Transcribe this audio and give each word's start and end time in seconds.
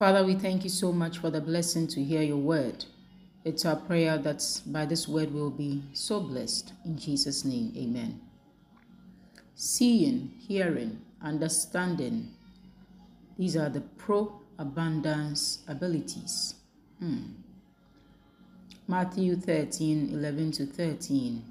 Father, 0.00 0.24
we 0.24 0.34
thank 0.34 0.64
you 0.64 0.70
so 0.70 0.92
much 0.92 1.18
for 1.18 1.28
the 1.28 1.42
blessing 1.42 1.86
to 1.88 2.02
hear 2.02 2.22
your 2.22 2.38
word. 2.38 2.86
It's 3.44 3.66
our 3.66 3.76
prayer 3.76 4.16
that 4.16 4.42
by 4.64 4.86
this 4.86 5.06
word 5.06 5.30
we'll 5.30 5.50
be 5.50 5.82
so 5.92 6.20
blessed. 6.20 6.72
In 6.86 6.96
Jesus' 6.96 7.44
name, 7.44 7.70
amen. 7.76 8.18
Seeing, 9.54 10.32
hearing, 10.38 11.02
understanding, 11.20 12.30
these 13.36 13.58
are 13.58 13.68
the 13.68 13.82
pro 13.82 14.40
abundance 14.58 15.58
abilities. 15.68 16.54
Hmm. 16.98 17.32
Matthew 18.88 19.36
13 19.36 20.12
11 20.14 20.52
to 20.52 20.64
13. 20.64 21.44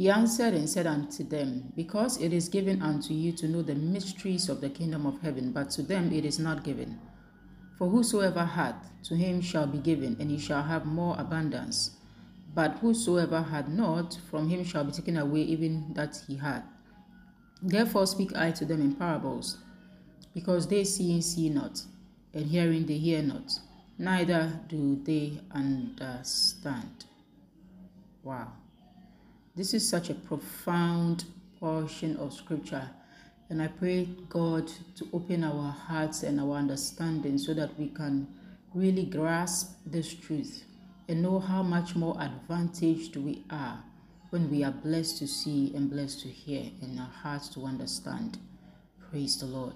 He 0.00 0.08
answered 0.08 0.54
and 0.54 0.66
said 0.66 0.86
unto 0.86 1.22
them, 1.22 1.74
Because 1.76 2.18
it 2.22 2.32
is 2.32 2.48
given 2.48 2.80
unto 2.80 3.12
you 3.12 3.32
to 3.32 3.46
know 3.46 3.60
the 3.60 3.74
mysteries 3.74 4.48
of 4.48 4.62
the 4.62 4.70
kingdom 4.70 5.04
of 5.04 5.20
heaven, 5.20 5.52
but 5.52 5.68
to 5.72 5.82
them 5.82 6.10
it 6.10 6.24
is 6.24 6.38
not 6.38 6.64
given. 6.64 6.98
For 7.76 7.86
whosoever 7.86 8.46
hath, 8.46 8.90
to 9.02 9.14
him 9.14 9.42
shall 9.42 9.66
be 9.66 9.76
given, 9.76 10.16
and 10.18 10.30
he 10.30 10.38
shall 10.38 10.62
have 10.62 10.86
more 10.86 11.16
abundance. 11.18 11.98
But 12.54 12.78
whosoever 12.78 13.42
hath 13.42 13.68
not, 13.68 14.18
from 14.30 14.48
him 14.48 14.64
shall 14.64 14.84
be 14.84 14.92
taken 14.92 15.18
away 15.18 15.42
even 15.42 15.92
that 15.92 16.24
he 16.26 16.36
had. 16.36 16.62
Therefore 17.60 18.06
speak 18.06 18.34
I 18.34 18.52
to 18.52 18.64
them 18.64 18.80
in 18.80 18.94
parables, 18.94 19.58
because 20.32 20.66
they 20.66 20.84
seeing 20.84 21.20
see 21.20 21.50
not, 21.50 21.82
and 22.32 22.46
hearing 22.46 22.86
they 22.86 22.96
hear 22.96 23.20
not, 23.20 23.52
neither 23.98 24.60
do 24.66 24.98
they 25.04 25.42
understand. 25.52 27.04
Wow. 28.22 28.59
This 29.60 29.74
is 29.74 29.86
such 29.86 30.08
a 30.08 30.14
profound 30.14 31.26
portion 31.58 32.16
of 32.16 32.32
scripture. 32.32 32.88
And 33.50 33.60
I 33.60 33.66
pray 33.66 34.08
God 34.30 34.72
to 34.96 35.06
open 35.12 35.44
our 35.44 35.70
hearts 35.70 36.22
and 36.22 36.40
our 36.40 36.52
understanding 36.52 37.36
so 37.36 37.52
that 37.52 37.78
we 37.78 37.88
can 37.88 38.26
really 38.72 39.04
grasp 39.04 39.76
this 39.84 40.14
truth 40.14 40.64
and 41.08 41.20
know 41.20 41.38
how 41.38 41.62
much 41.62 41.94
more 41.94 42.16
advantaged 42.18 43.16
we 43.16 43.44
are 43.50 43.84
when 44.30 44.50
we 44.50 44.64
are 44.64 44.72
blessed 44.72 45.18
to 45.18 45.26
see 45.28 45.74
and 45.76 45.90
blessed 45.90 46.22
to 46.22 46.28
hear 46.28 46.70
and 46.80 46.98
our 46.98 47.12
hearts 47.22 47.50
to 47.50 47.66
understand. 47.66 48.38
Praise 49.10 49.38
the 49.40 49.44
Lord. 49.44 49.74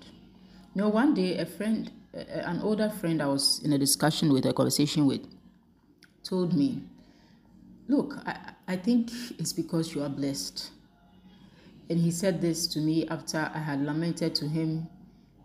You 0.75 0.89
one 0.89 1.13
day 1.13 1.37
a 1.37 1.45
friend, 1.45 1.93
an 2.15 2.63
older 2.63 2.89
friend 2.89 3.21
I 3.21 3.27
was 3.27 3.61
in 3.63 3.75
a 3.75 3.79
discussion 3.79 4.33
with, 4.33 4.47
a 4.47 4.55
conversation 4.55 5.05
with, 5.05 5.29
told 6.23 6.55
me, 6.55 6.85
Look, 7.87 8.15
I, 8.25 8.54
I 8.67 8.77
think 8.77 9.11
it's 9.39 9.53
because 9.53 9.95
you 9.95 10.03
are 10.03 10.09
blessed. 10.09 10.71
And 11.91 11.99
he 11.99 12.11
said 12.11 12.41
this 12.41 12.67
to 12.69 12.79
me 12.79 13.07
after 13.09 13.51
I 13.55 13.59
had 13.59 13.85
lamented 13.85 14.35
to 14.37 14.49
him 14.49 14.89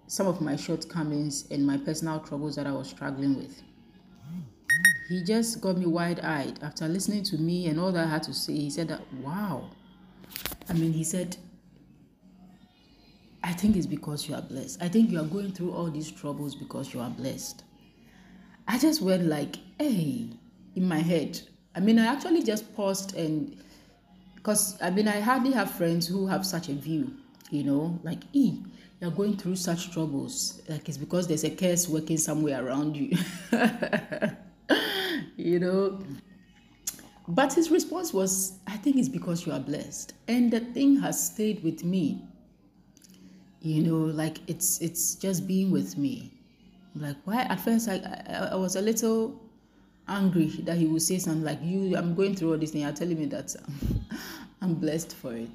some 0.08 0.28
of 0.28 0.42
my 0.42 0.56
shortcomings 0.56 1.46
and 1.52 1.66
my 1.66 1.78
personal 1.78 2.20
troubles 2.20 2.56
that 2.56 2.66
I 2.66 2.72
was 2.72 2.90
struggling 2.90 3.36
with. 3.36 3.62
He 5.10 5.24
just 5.24 5.60
got 5.60 5.78
me 5.78 5.86
wide 5.86 6.20
eyed 6.22 6.60
after 6.62 6.88
listening 6.88 7.24
to 7.24 7.38
me 7.38 7.68
and 7.68 7.80
all 7.80 7.92
that 7.92 8.06
I 8.06 8.10
had 8.10 8.24
to 8.24 8.34
say. 8.34 8.54
He 8.54 8.70
said 8.70 8.88
that, 8.88 9.02
wow. 9.16 9.70
I 10.70 10.74
mean, 10.74 10.94
he 10.94 11.04
said, 11.04 11.36
I 13.44 13.54
think 13.54 13.76
it's 13.76 13.88
because 13.88 14.30
you 14.30 14.36
are 14.36 14.42
blessed. 14.42 14.82
I 14.82 14.88
think 14.88 15.10
you 15.10 15.20
are 15.20 15.26
going 15.26 15.52
through 15.52 15.72
all 15.72 15.90
these 15.90 16.12
troubles 16.12 16.56
because 16.56 16.94
you 16.94 17.00
are 17.00 17.10
blessed. 17.10 17.64
I 18.68 18.78
just 18.78 19.02
went 19.02 19.26
like, 19.26 19.58
hey, 19.80 20.30
in 20.76 20.88
my 20.88 21.00
head. 21.00 21.42
I 21.76 21.80
mean, 21.80 22.00
I 22.00 22.08
actually 22.08 22.44
just 22.44 22.76
paused 22.76 23.16
and 23.16 23.58
because 24.36 24.78
I 24.82 24.90
mean, 24.90 25.08
I 25.08 25.20
hardly 25.20 25.52
have 25.52 25.72
friends 25.72 26.08
who 26.08 26.28
have 26.28 26.46
such 26.46 26.70
a 26.70 26.74
view, 26.74 27.14
you 27.52 27.64
know, 27.64 28.00
like, 28.04 28.20
e, 28.34 28.58
you're 29.02 29.12
going 29.12 29.38
through 29.38 29.56
such 29.58 29.92
troubles. 29.92 30.62
Like, 30.68 30.88
it's 30.90 30.98
because 30.98 31.28
there's 31.28 31.44
a 31.44 31.50
curse 31.50 31.88
working 31.88 32.18
somewhere 32.18 32.66
around 32.66 32.96
you, 32.96 33.18
you 35.38 35.60
know. 35.60 36.00
But 37.28 37.54
his 37.54 37.70
response 37.70 38.14
was, 38.14 38.58
I 38.68 38.78
think 38.78 38.98
it's 38.98 39.10
because 39.10 39.46
you 39.46 39.52
are 39.54 39.60
blessed. 39.60 40.14
And 40.28 40.52
the 40.52 40.62
thing 40.62 40.98
has 41.02 41.24
stayed 41.32 41.64
with 41.64 41.84
me. 41.84 42.24
You 43.62 43.84
know, 43.84 43.98
like 44.06 44.40
it's 44.48 44.80
it's 44.82 45.16
just 45.16 45.46
being 45.48 45.70
with 45.72 45.98
me. 45.98 46.32
like, 46.96 47.18
why? 47.26 47.42
At 47.44 47.60
first, 47.60 47.90
I, 47.90 47.98
I, 48.28 48.50
I 48.54 48.56
was 48.56 48.76
a 48.78 48.82
little 48.82 49.40
angry 50.10 50.48
that 50.64 50.78
he 50.78 50.86
would 50.86 51.02
say 51.02 51.20
something 51.20 51.44
like, 51.44 51.60
"You, 51.64 51.96
I'm 51.96 52.16
going 52.16 52.36
through 52.36 52.52
all 52.52 52.58
this 52.58 52.72
thing. 52.72 52.82
You're 52.82 52.92
telling 52.92 53.18
me 53.18 53.26
that 53.28 53.56
I'm 54.62 54.76
blessed 54.76 55.16
for 55.16 55.34
it." 55.34 55.50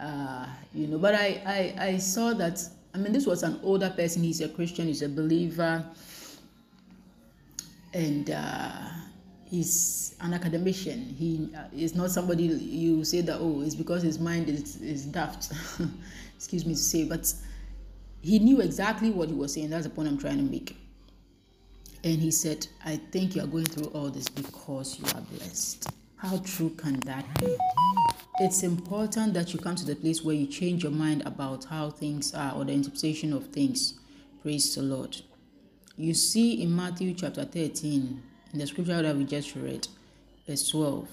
Uh, 0.00 0.46
you 0.72 0.86
know, 0.86 0.98
but 0.98 1.14
I, 1.14 1.74
I, 1.78 1.84
I 1.86 1.98
saw 1.98 2.32
that. 2.34 2.62
I 2.94 2.98
mean, 2.98 3.12
this 3.12 3.26
was 3.26 3.42
an 3.42 3.60
older 3.62 3.90
person. 3.90 4.22
He's 4.22 4.40
a 4.40 4.48
Christian. 4.48 4.86
He's 4.86 5.02
a 5.02 5.08
believer, 5.08 5.84
and 7.92 8.30
uh, 8.30 8.88
he's 9.44 10.16
an 10.20 10.34
academician. 10.34 11.14
He 11.18 11.50
uh, 11.56 11.64
is 11.76 11.94
not 11.94 12.10
somebody 12.10 12.44
you 12.44 13.04
say 13.04 13.20
that 13.22 13.38
oh, 13.40 13.62
it's 13.62 13.74
because 13.74 14.02
his 14.02 14.18
mind 14.18 14.48
is 14.48 14.76
is 14.80 15.04
daft. 15.06 15.52
Excuse 16.36 16.64
me 16.64 16.74
to 16.74 16.78
say, 16.80 17.04
but 17.04 17.32
he 18.20 18.38
knew 18.38 18.60
exactly 18.60 19.10
what 19.10 19.28
he 19.28 19.34
was 19.34 19.52
saying. 19.52 19.70
That's 19.70 19.84
the 19.84 19.90
point 19.90 20.08
I'm 20.08 20.18
trying 20.18 20.36
to 20.38 20.44
make. 20.44 20.76
And 22.04 22.20
he 22.20 22.30
said, 22.30 22.66
I 22.84 22.96
think 22.96 23.34
you 23.34 23.42
are 23.42 23.46
going 23.46 23.64
through 23.64 23.90
all 23.92 24.08
this 24.08 24.28
because 24.28 24.98
you 24.98 25.04
are 25.14 25.20
blessed. 25.22 25.90
How 26.16 26.38
true 26.38 26.70
can 26.70 27.00
that 27.00 27.24
be? 27.40 27.56
It's 28.40 28.62
important 28.62 29.34
that 29.34 29.52
you 29.52 29.58
come 29.58 29.74
to 29.76 29.84
the 29.84 29.96
place 29.96 30.22
where 30.22 30.34
you 30.34 30.46
change 30.46 30.82
your 30.84 30.92
mind 30.92 31.22
about 31.26 31.64
how 31.64 31.90
things 31.90 32.34
are 32.34 32.54
or 32.54 32.64
the 32.64 32.72
interpretation 32.72 33.32
of 33.32 33.48
things. 33.48 33.98
Praise 34.42 34.74
the 34.74 34.82
Lord. 34.82 35.16
You 35.96 36.14
see 36.14 36.62
in 36.62 36.74
Matthew 36.74 37.14
chapter 37.14 37.44
13, 37.44 38.22
in 38.52 38.58
the 38.58 38.66
scripture 38.66 39.02
that 39.02 39.16
we 39.16 39.24
just 39.24 39.56
read, 39.56 39.88
verse 40.46 40.68
12. 40.68 41.08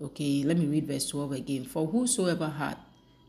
Okay, 0.00 0.44
let 0.44 0.56
me 0.56 0.66
read 0.66 0.86
verse 0.86 1.08
12 1.08 1.32
again. 1.32 1.64
For 1.64 1.86
whosoever 1.86 2.48
hath, 2.48 2.78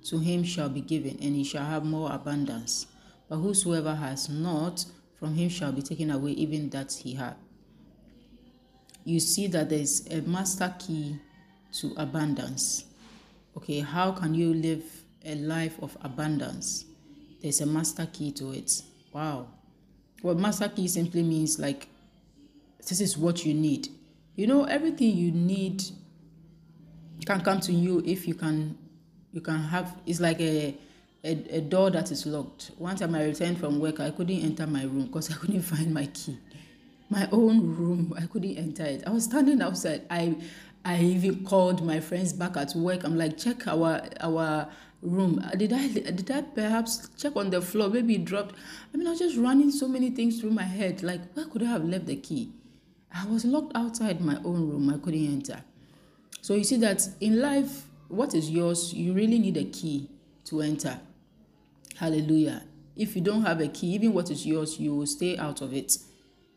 to 0.05 0.19
him 0.19 0.43
shall 0.43 0.69
be 0.69 0.81
given, 0.81 1.17
and 1.21 1.35
he 1.35 1.43
shall 1.43 1.65
have 1.65 1.83
more 1.83 2.11
abundance. 2.11 2.85
But 3.27 3.37
whosoever 3.37 3.95
has 3.95 4.29
not, 4.29 4.85
from 5.19 5.35
him 5.35 5.49
shall 5.49 5.71
be 5.71 5.81
taken 5.81 6.11
away 6.11 6.31
even 6.31 6.69
that 6.69 6.93
he 6.93 7.13
had. 7.13 7.35
You 9.03 9.19
see 9.19 9.47
that 9.47 9.69
there 9.69 9.79
is 9.79 10.07
a 10.09 10.21
master 10.21 10.73
key 10.79 11.17
to 11.73 11.93
abundance. 11.97 12.85
Okay, 13.57 13.79
how 13.79 14.11
can 14.11 14.33
you 14.33 14.53
live 14.53 14.83
a 15.25 15.35
life 15.35 15.77
of 15.81 15.97
abundance? 16.01 16.85
There's 17.41 17.61
a 17.61 17.65
master 17.65 18.07
key 18.11 18.31
to 18.33 18.51
it. 18.51 18.81
Wow. 19.13 19.47
Well, 20.23 20.35
master 20.35 20.69
key 20.69 20.87
simply 20.87 21.23
means 21.23 21.59
like 21.59 21.87
this 22.87 23.01
is 23.01 23.17
what 23.17 23.45
you 23.45 23.53
need. 23.53 23.89
You 24.35 24.47
know, 24.47 24.63
everything 24.65 25.15
you 25.15 25.31
need 25.31 25.83
can 27.25 27.41
come 27.41 27.59
to 27.59 27.71
you 27.71 28.01
if 28.05 28.27
you 28.27 28.33
can 28.33 28.77
you 29.31 29.41
can 29.41 29.59
have 29.59 29.95
it's 30.05 30.19
like 30.19 30.39
a 30.39 30.75
a, 31.23 31.57
a 31.57 31.61
door 31.61 31.89
that 31.91 32.11
is 32.11 32.25
locked. 32.25 32.71
One 32.77 32.95
time 32.95 33.15
I 33.15 33.25
returned 33.25 33.59
from 33.59 33.79
work, 33.79 33.99
I 33.99 34.11
couldn't 34.11 34.41
enter 34.41 34.65
my 34.67 34.83
room 34.83 35.07
because 35.07 35.31
I 35.31 35.35
couldn't 35.35 35.61
find 35.73 35.93
my 35.93 36.05
key. 36.07 36.37
My 37.09 37.27
own 37.31 37.75
room, 37.75 38.13
I 38.17 38.27
couldn't 38.27 38.57
enter 38.57 38.85
it. 38.85 39.03
I 39.05 39.09
was 39.09 39.25
standing 39.25 39.61
outside. 39.61 40.03
I 40.09 40.35
I 40.85 41.01
even 41.01 41.43
called 41.43 41.83
my 41.85 41.99
friends 41.99 42.33
back 42.33 42.55
at 42.55 42.73
work. 42.75 43.03
I'm 43.03 43.17
like, 43.17 43.37
check 43.37 43.67
our 43.67 44.01
our 44.21 44.69
room. 45.01 45.43
Uh, 45.43 45.51
did 45.51 45.73
I 45.73 45.87
did 45.87 46.29
I 46.31 46.41
perhaps 46.41 47.09
check 47.17 47.35
on 47.35 47.49
the 47.49 47.61
floor? 47.61 47.89
Maybe 47.89 48.15
it 48.15 48.25
dropped. 48.25 48.55
I 48.93 48.97
mean, 48.97 49.07
I 49.07 49.11
was 49.11 49.19
just 49.19 49.37
running 49.37 49.71
so 49.71 49.87
many 49.87 50.11
things 50.11 50.39
through 50.39 50.51
my 50.51 50.63
head. 50.63 51.03
Like, 51.03 51.21
where 51.33 51.45
could 51.47 51.63
I 51.63 51.67
have 51.67 51.83
left 51.83 52.05
the 52.05 52.15
key? 52.15 52.51
I 53.13 53.25
was 53.25 53.43
locked 53.43 53.75
outside 53.75 54.21
my 54.21 54.37
own 54.45 54.69
room. 54.69 54.89
I 54.89 54.97
couldn't 55.03 55.25
enter. 55.25 55.63
So 56.41 56.53
you 56.53 56.63
see 56.63 56.77
that 56.77 57.07
in 57.19 57.41
life, 57.41 57.85
what 58.07 58.33
is 58.33 58.49
yours, 58.49 58.93
you 58.93 59.13
really 59.13 59.39
need 59.39 59.57
a 59.57 59.65
key 59.65 60.09
to 60.45 60.61
enter. 60.61 60.99
Hallelujah. 61.99 62.63
If 62.95 63.13
you 63.17 63.21
don't 63.21 63.43
have 63.43 63.59
a 63.59 63.67
key, 63.67 63.87
even 63.87 64.13
what 64.13 64.31
is 64.31 64.45
yours, 64.45 64.79
you 64.79 64.95
will 64.95 65.05
stay 65.05 65.37
out 65.37 65.59
of 65.59 65.73
it. 65.73 65.97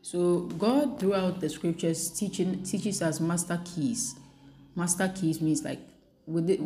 So 0.00 0.40
God 0.40 1.00
throughout 1.00 1.40
the 1.40 1.48
scriptures 1.48 2.10
teaching 2.10 2.62
teaches 2.62 3.02
us 3.02 3.18
master 3.18 3.60
keys. 3.64 4.14
Master 4.76 5.12
keys 5.12 5.40
means 5.40 5.64
like 5.64 5.80
with 6.28 6.48
it, 6.48 6.60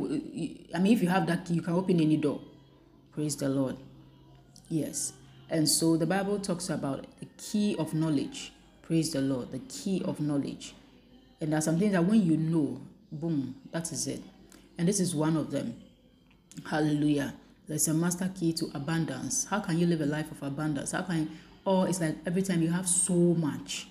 I 0.75 0.79
mean 0.79 0.93
if 0.93 1.03
you 1.03 1.09
have 1.09 1.27
that 1.27 1.47
key, 1.47 1.55
you 1.55 1.63
can 1.63 1.73
open 1.73 1.99
any 2.03 2.19
door. 2.19 2.39
Praise 3.13 3.35
the 3.37 3.49
Lord. 3.49 3.77
Yes. 4.69 5.15
And 5.49 5.67
so 5.67 5.97
the 5.97 6.07
Bible 6.07 6.39
talks 6.39 6.69
about 6.69 7.07
the 7.19 7.27
key 7.39 7.77
of 7.79 7.95
knowledge. 7.95 8.53
Praise 8.83 9.11
the 9.11 9.23
Lord. 9.23 9.53
The 9.53 9.61
key 9.61 10.03
of 10.05 10.21
knowledge. 10.21 10.75
And 11.41 11.53
there 11.53 11.59
are 11.59 11.63
some 11.63 11.79
things 11.79 11.93
that 11.93 12.05
when 12.05 12.23
you 12.23 12.37
know, 12.37 12.79
boom, 13.11 13.55
that 13.73 13.91
is 13.91 14.07
it. 14.07 14.21
And 14.77 14.87
this 14.87 15.01
is 15.01 15.15
one 15.15 15.39
of 15.39 15.51
them. 15.51 15.81
Hallelujah. 16.69 17.33
There's 17.69 17.89
a 17.89 17.95
master 17.95 18.31
key 18.39 18.53
to 18.55 18.71
abundance. 18.75 19.47
How 19.47 19.61
can 19.61 19.79
you 19.79 19.87
live 19.87 20.01
a 20.01 20.07
life 20.07 20.31
of 20.31 20.43
abundance? 20.43 20.93
How 20.93 21.03
can, 21.03 21.23
you, 21.23 21.29
or 21.65 21.89
it's 21.89 22.01
like 22.01 22.17
every 22.25 22.43
time 22.43 22.63
you 22.63 22.71
have 22.71 22.89
so 22.89 23.15
much. 23.15 23.89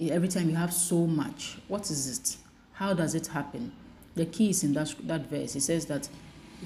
Every 0.00 0.28
time 0.28 0.48
you 0.48 0.56
have 0.56 0.72
so 0.72 1.06
much. 1.06 1.58
What 1.68 1.90
is 1.90 2.18
it? 2.18 2.36
How 2.72 2.94
does 2.94 3.14
it 3.14 3.28
happen? 3.28 3.72
The 4.16 4.26
key 4.26 4.50
is 4.50 4.64
in 4.64 4.72
that, 4.72 4.94
that 5.04 5.30
verse. 5.30 5.54
It 5.54 5.60
says 5.60 5.86
that 5.86 6.08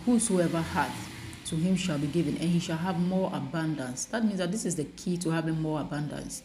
whosoever 0.06 0.61
hath, 0.61 1.11
to 1.47 1.56
him 1.56 1.76
shall 1.76 1.99
be 1.99 2.06
given, 2.06 2.37
and 2.38 2.49
he 2.49 2.59
shall 2.59 2.79
have 2.79 2.99
more 2.99 3.31
abundance. 3.35 4.06
That 4.06 4.25
means 4.25 4.38
that 4.38 4.50
this 4.50 4.65
is 4.65 4.77
the 4.77 4.85
key 4.85 5.19
to 5.19 5.31
having 5.31 5.61
more 5.61 5.81
abundance. 5.81 6.43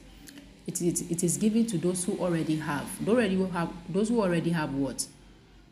It 0.67 0.81
is, 0.81 1.09
it 1.09 1.23
is 1.23 1.37
given 1.37 1.65
to 1.67 1.77
those 1.77 2.03
who 2.03 2.17
already 2.17 2.57
have. 2.57 2.89
Already 3.07 3.41
have 3.49 3.71
those 3.87 4.09
who 4.09 4.21
already 4.21 4.49
have 4.49 4.73
what? 4.73 5.07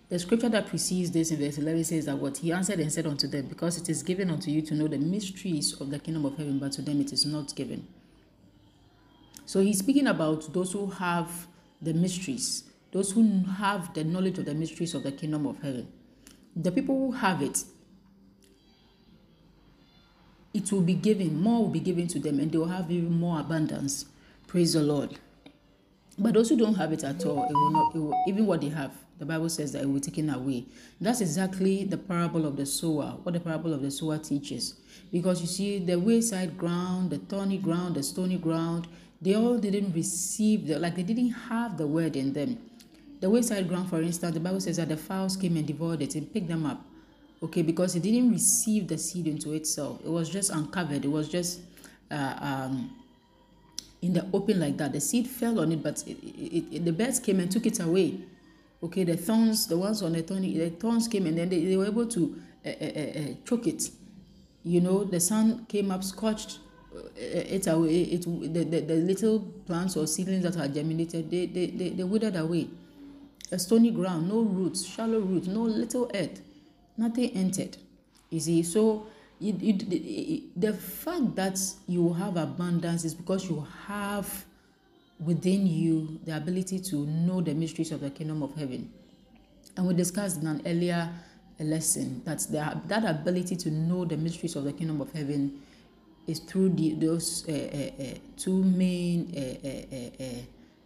The 0.10 0.20
scripture 0.20 0.48
that 0.50 0.68
precedes 0.68 1.12
this 1.12 1.32
in 1.32 1.40
verse 1.40 1.58
11 1.58 1.84
says 1.84 2.06
that 2.06 2.18
what 2.18 2.38
he 2.38 2.54
answered 2.54 2.80
and 2.80 2.92
said 2.92 3.06
unto 3.06 3.28
them, 3.28 3.48
Because 3.48 3.78
it 3.78 3.90
is 3.90 4.04
given 4.04 4.30
unto 4.30 4.50
you 4.50 4.62
to 4.62 4.74
know 4.74 4.88
the 4.88 4.98
mysteries 4.98 5.80
of 5.82 5.90
the 5.90 6.00
kingdom 6.00 6.24
of 6.26 6.38
heaven, 6.38 6.60
but 6.60 6.72
to 6.74 6.82
them 6.82 7.02
it 7.02 7.12
is 7.12 7.26
not 7.26 7.54
given. 7.56 7.86
So 9.46 9.60
he's 9.60 9.80
speaking 9.80 10.08
about 10.08 10.54
those 10.54 10.72
who 10.72 10.88
have 10.88 11.48
the 11.82 11.94
mysteries, 11.94 12.64
those 12.92 13.12
who 13.12 13.44
have 13.58 13.94
the 13.94 14.06
knowledge 14.06 14.38
of 14.38 14.46
the 14.46 14.54
mysteries 14.54 14.94
of 14.94 15.04
the 15.04 15.12
kingdom 15.12 15.46
of 15.46 15.62
heaven. 15.62 15.88
The 16.56 16.72
people 16.72 16.96
who 16.96 17.12
have 17.12 17.42
it, 17.42 17.64
it 20.54 20.72
will 20.72 20.82
be 20.82 20.94
given, 20.94 21.40
more 21.40 21.64
will 21.64 21.70
be 21.70 21.82
given 21.82 22.08
to 22.08 22.20
them, 22.20 22.40
and 22.40 22.50
they 22.50 22.58
will 22.58 22.68
have 22.68 22.90
even 22.90 23.12
more 23.12 23.42
abundance. 23.42 24.06
Praise 24.48 24.72
the 24.72 24.82
Lord. 24.82 25.20
But 26.18 26.34
those 26.34 26.50
who 26.50 26.58
don't 26.58 26.76
have 26.76 26.94
it 26.94 27.04
at 27.04 27.26
all, 27.26 27.44
it 27.44 27.54
will 27.54 27.72
not, 27.72 27.96
it 27.96 28.00
will, 28.00 28.24
even 28.28 28.46
what 28.46 28.62
they 28.62 28.70
have, 28.70 28.92
the 29.20 29.26
Bible 29.26 29.50
says 29.50 29.72
that 29.72 29.82
it 29.82 29.86
will 29.86 29.96
be 29.96 30.00
taken 30.00 30.30
away. 30.30 30.66
That's 31.02 31.22
exactly 31.22 31.84
the 31.84 31.98
parable 31.98 32.46
of 32.46 32.56
the 32.56 32.66
sower, 32.66 33.18
what 33.24 33.34
the 33.34 33.40
parable 33.40 33.74
of 33.74 33.82
the 33.82 33.92
sower 33.92 34.18
teaches. 34.18 34.76
Because 35.12 35.42
you 35.42 35.48
see, 35.48 35.80
the 35.80 35.98
wayside 35.98 36.58
ground, 36.58 37.10
the 37.10 37.18
thorny 37.18 37.58
ground, 37.58 37.96
the 37.96 38.04
stony 38.04 38.38
ground, 38.38 38.88
they 39.22 39.36
all 39.36 39.58
didn't 39.58 39.94
receive 39.94 40.68
the, 40.68 40.78
like 40.78 40.96
they 40.96 41.04
didn't 41.04 41.32
have 41.32 41.78
the 41.78 41.88
word 41.88 42.16
in 42.16 42.34
them. 42.34 42.60
The 43.20 43.30
wayside 43.30 43.68
ground, 43.68 43.90
for 43.90 44.02
instance, 44.02 44.34
the 44.36 44.40
Bible 44.40 44.62
says 44.62 44.78
that 44.78 44.90
the 44.90 44.98
fowls 44.98 45.36
came 45.36 45.58
and 45.58 45.66
devoured 45.66 46.02
it 46.04 46.14
and 46.14 46.32
picked 46.32 46.48
them 46.48 46.66
up. 46.66 46.86
Okay, 47.42 47.62
because 47.62 47.96
it 47.96 48.04
didn't 48.04 48.32
receive 48.32 48.88
the 48.88 48.98
seed 48.98 49.28
into 49.28 49.54
itself. 49.54 50.00
It 50.04 50.10
was 50.10 50.30
just 50.30 50.52
uncovered. 50.52 51.06
It 51.06 51.08
was 51.08 51.30
just 51.30 51.62
uh, 52.12 52.36
um, 52.40 52.96
in 54.02 54.14
the 54.14 54.26
open 54.34 54.60
like 54.60 54.78
that. 54.78 54.94
The 54.94 55.02
seed 55.02 55.28
fell 55.28 55.60
on 55.60 55.72
it, 55.72 55.82
but 55.82 56.04
it, 56.08 56.18
it, 56.24 56.76
it, 56.76 56.86
the 56.86 56.92
birds 56.92 57.20
came 57.20 57.40
and 57.40 57.52
took 57.52 57.66
it 57.66 57.80
away. 57.80 58.20
Okay, 58.84 59.04
the 59.04 59.18
thorns, 59.18 59.68
the 59.68 59.78
ones 59.78 60.04
on 60.04 60.14
the 60.14 60.22
thorny, 60.22 60.58
the 60.58 60.70
thorns 60.70 61.08
came 61.08 61.26
and 61.26 61.38
then 61.38 61.50
they, 61.50 61.64
they 61.66 61.78
were 61.78 61.88
able 61.88 62.06
to 62.06 62.40
uh, 62.66 62.70
uh, 62.70 62.86
uh, 62.86 63.34
choke 63.46 63.68
it. 63.68 63.90
You 64.64 64.82
know, 64.82 65.04
the 65.04 65.20
sun 65.20 65.66
came 65.68 65.92
up, 65.92 66.04
scorched 66.04 66.60
it 67.16 67.68
away. 67.68 68.02
It, 68.02 68.24
the, 68.54 68.64
the, 68.64 68.80
the 68.82 68.96
little 68.96 69.40
plants 69.66 69.96
or 69.98 70.06
seedlings 70.06 70.44
that 70.44 70.58
are 70.58 70.68
germinated, 70.68 71.32
they, 71.32 71.46
they, 71.48 71.68
they, 71.68 71.90
they 71.90 72.04
withered 72.04 72.36
away. 72.36 72.68
A 73.52 73.58
stony 73.58 73.92
ground, 73.92 74.28
no 74.28 74.42
roots, 74.42 74.86
shallow 74.86 75.20
roots, 75.20 75.48
no 75.48 75.62
little 75.62 76.12
earth, 76.14 76.42
nothing 76.98 77.32
entered. 77.32 77.78
You 78.30 78.40
see, 78.42 78.64
so 78.64 79.08
it, 79.40 79.62
it, 79.62 79.84
it, 79.92 80.60
the 80.60 80.74
fact 80.74 81.36
that 81.36 81.60
you 81.88 82.14
have 82.14 82.36
abundance 82.36 83.06
is 83.06 83.14
because 83.14 83.50
you 83.50 83.66
have 83.88 84.46
within 85.20 85.66
you 85.66 86.20
the 86.26 86.36
ability 86.36 86.80
to 86.80 86.96
know 87.08 87.42
the 87.42 87.54
mysteries 87.54 87.92
of 87.92 88.02
the 88.02 88.10
kingdom 88.10 88.44
of 88.44 88.54
heaven. 88.56 88.92
And 89.76 89.88
we 89.88 89.94
discussed 89.94 90.42
in 90.42 90.48
an 90.48 90.62
earlier 90.66 91.10
lesson 91.60 92.22
that 92.26 92.40
the, 92.52 92.80
that 92.88 93.06
ability 93.06 93.56
to 93.58 93.72
know 93.72 94.06
the 94.06 94.18
mysteries 94.18 94.56
of 94.56 94.64
the 94.64 94.74
kingdom 94.74 95.02
of 95.02 95.12
heaven 95.12 95.62
is 96.28 96.40
through 96.40 96.70
the, 96.70 96.94
those 96.94 97.48
uh, 97.48 97.52
uh, 97.52 98.04
uh, 98.04 98.18
two 98.38 98.64
main 98.64 99.34
uh, 99.36 99.68
uh, 99.68 100.24
uh, 100.24 100.42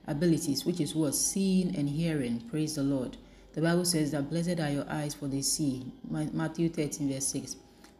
abilities, 0.07 0.65
which 0.65 0.79
is 0.79 0.95
what? 0.95 1.15
Seeing 1.15 1.75
and 1.75 1.89
hearing. 1.89 2.41
Praise 2.49 2.75
the 2.75 2.83
Lord. 2.83 3.17
The 3.53 3.61
Bible 3.61 3.85
says 3.85 4.11
that 4.11 4.29
blessed 4.29 4.59
are 4.59 4.69
your 4.69 4.85
eyes 4.89 5.13
for 5.13 5.27
they 5.27 5.41
see. 5.41 5.91
Matthew 6.09 6.69
13, 6.69 7.11
verse 7.11 7.27
6. 7.27 7.55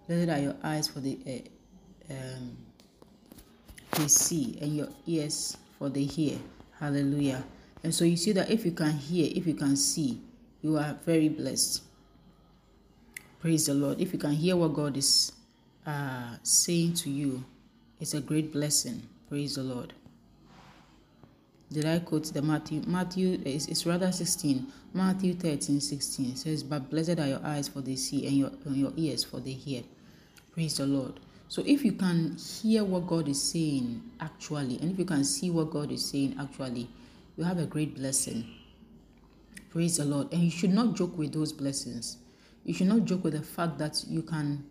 Blessed 0.07 0.29
are 0.29 0.39
your 0.39 0.55
eyes 0.63 0.87
for 0.87 0.99
the 1.01 1.43
um, 2.09 2.57
they 3.93 4.07
see, 4.07 4.57
and 4.61 4.75
your 4.75 4.87
ears 5.05 5.57
for 5.81 5.89
they 5.89 6.03
hear. 6.03 6.37
Hallelujah. 6.79 7.43
And 7.83 7.93
so 7.93 8.05
you 8.05 8.15
see 8.15 8.33
that 8.33 8.51
if 8.51 8.65
you 8.65 8.71
can 8.71 8.91
hear, 8.91 9.31
if 9.35 9.47
you 9.47 9.55
can 9.55 9.75
see, 9.75 10.21
you 10.61 10.77
are 10.77 10.95
very 11.03 11.27
blessed. 11.27 11.81
Praise 13.39 13.65
the 13.65 13.73
Lord. 13.73 13.99
If 13.99 14.13
you 14.13 14.19
can 14.19 14.33
hear 14.33 14.55
what 14.55 14.75
God 14.75 14.95
is 14.95 15.31
uh, 15.87 16.35
saying 16.43 16.93
to 17.01 17.09
you, 17.09 17.43
it's 17.99 18.13
a 18.13 18.21
great 18.21 18.53
blessing. 18.53 19.01
Praise 19.27 19.55
the 19.55 19.63
Lord. 19.63 19.93
Did 21.71 21.87
I 21.87 21.97
quote 21.97 22.31
the 22.31 22.43
Matthew? 22.43 22.83
Matthew 22.85 23.41
is 23.43 23.65
it's 23.65 23.87
rather 23.87 24.11
16. 24.11 24.67
Matthew 24.93 25.33
13, 25.33 25.81
16 25.81 26.35
says, 26.35 26.61
But 26.61 26.91
blessed 26.91 27.17
are 27.17 27.27
your 27.27 27.43
eyes 27.43 27.69
for 27.69 27.81
they 27.81 27.95
see, 27.95 28.27
and 28.27 28.37
your, 28.37 28.51
and 28.65 28.75
your 28.75 28.93
ears 28.97 29.23
for 29.23 29.39
they 29.39 29.53
hear. 29.53 29.81
Praise 30.51 30.77
the 30.77 30.85
Lord. 30.85 31.13
So 31.51 31.61
if 31.65 31.83
you 31.83 31.91
can 31.91 32.37
hear 32.37 32.85
what 32.85 33.07
God 33.07 33.27
is 33.27 33.43
saying 33.43 34.01
actually, 34.21 34.79
and 34.79 34.89
if 34.89 34.97
you 34.97 35.03
can 35.03 35.25
see 35.25 35.51
what 35.51 35.69
God 35.69 35.91
is 35.91 36.05
saying 36.05 36.37
actually, 36.39 36.87
you 37.35 37.43
have 37.43 37.59
a 37.59 37.65
great 37.65 37.93
blessing. 37.93 38.45
Praise 39.69 39.97
the 39.97 40.05
Lord. 40.05 40.31
And 40.31 40.43
you 40.43 40.49
should 40.49 40.73
not 40.73 40.95
joke 40.95 41.17
with 41.17 41.33
those 41.33 41.51
blessings. 41.51 42.19
You 42.63 42.73
should 42.73 42.87
not 42.87 43.03
joke 43.03 43.25
with 43.25 43.33
the 43.33 43.41
fact 43.41 43.79
that 43.79 44.01
you 44.07 44.21
can 44.21 44.63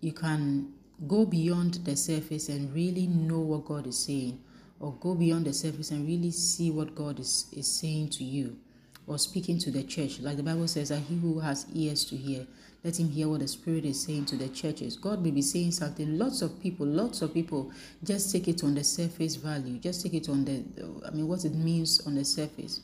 you 0.00 0.12
can 0.12 0.72
go 1.06 1.26
beyond 1.26 1.74
the 1.84 1.96
surface 1.96 2.48
and 2.48 2.74
really 2.74 3.06
know 3.06 3.40
what 3.40 3.66
God 3.66 3.86
is 3.86 3.98
saying, 3.98 4.40
or 4.80 4.94
go 5.00 5.14
beyond 5.14 5.44
the 5.44 5.52
surface 5.52 5.90
and 5.90 6.06
really 6.06 6.30
see 6.30 6.70
what 6.70 6.94
God 6.94 7.20
is, 7.20 7.44
is 7.52 7.70
saying 7.70 8.08
to 8.10 8.24
you 8.24 8.56
or 9.06 9.18
speaking 9.18 9.58
to 9.58 9.70
the 9.70 9.82
church. 9.82 10.20
Like 10.20 10.36
the 10.36 10.42
Bible 10.42 10.68
says 10.68 10.88
that 10.88 11.00
he 11.00 11.16
who 11.16 11.40
has 11.40 11.66
ears 11.74 12.04
to 12.06 12.16
hear, 12.16 12.46
let 12.82 12.98
him 12.98 13.08
hear 13.08 13.28
what 13.28 13.40
the 13.40 13.48
Spirit 13.48 13.84
is 13.84 14.02
saying 14.02 14.26
to 14.26 14.36
the 14.36 14.48
churches. 14.48 14.96
God 14.96 15.22
may 15.22 15.30
be 15.30 15.42
saying 15.42 15.72
something. 15.72 16.18
Lots 16.18 16.42
of 16.42 16.60
people, 16.62 16.86
lots 16.86 17.22
of 17.22 17.32
people 17.32 17.70
just 18.02 18.32
take 18.32 18.48
it 18.48 18.62
on 18.62 18.74
the 18.74 18.84
surface 18.84 19.36
value, 19.36 19.78
just 19.78 20.02
take 20.02 20.14
it 20.14 20.28
on 20.28 20.44
the, 20.44 20.62
I 21.06 21.10
mean, 21.10 21.28
what 21.28 21.44
it 21.44 21.54
means 21.54 22.06
on 22.06 22.14
the 22.14 22.24
surface, 22.24 22.80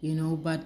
you 0.00 0.14
know, 0.14 0.36
but. 0.36 0.60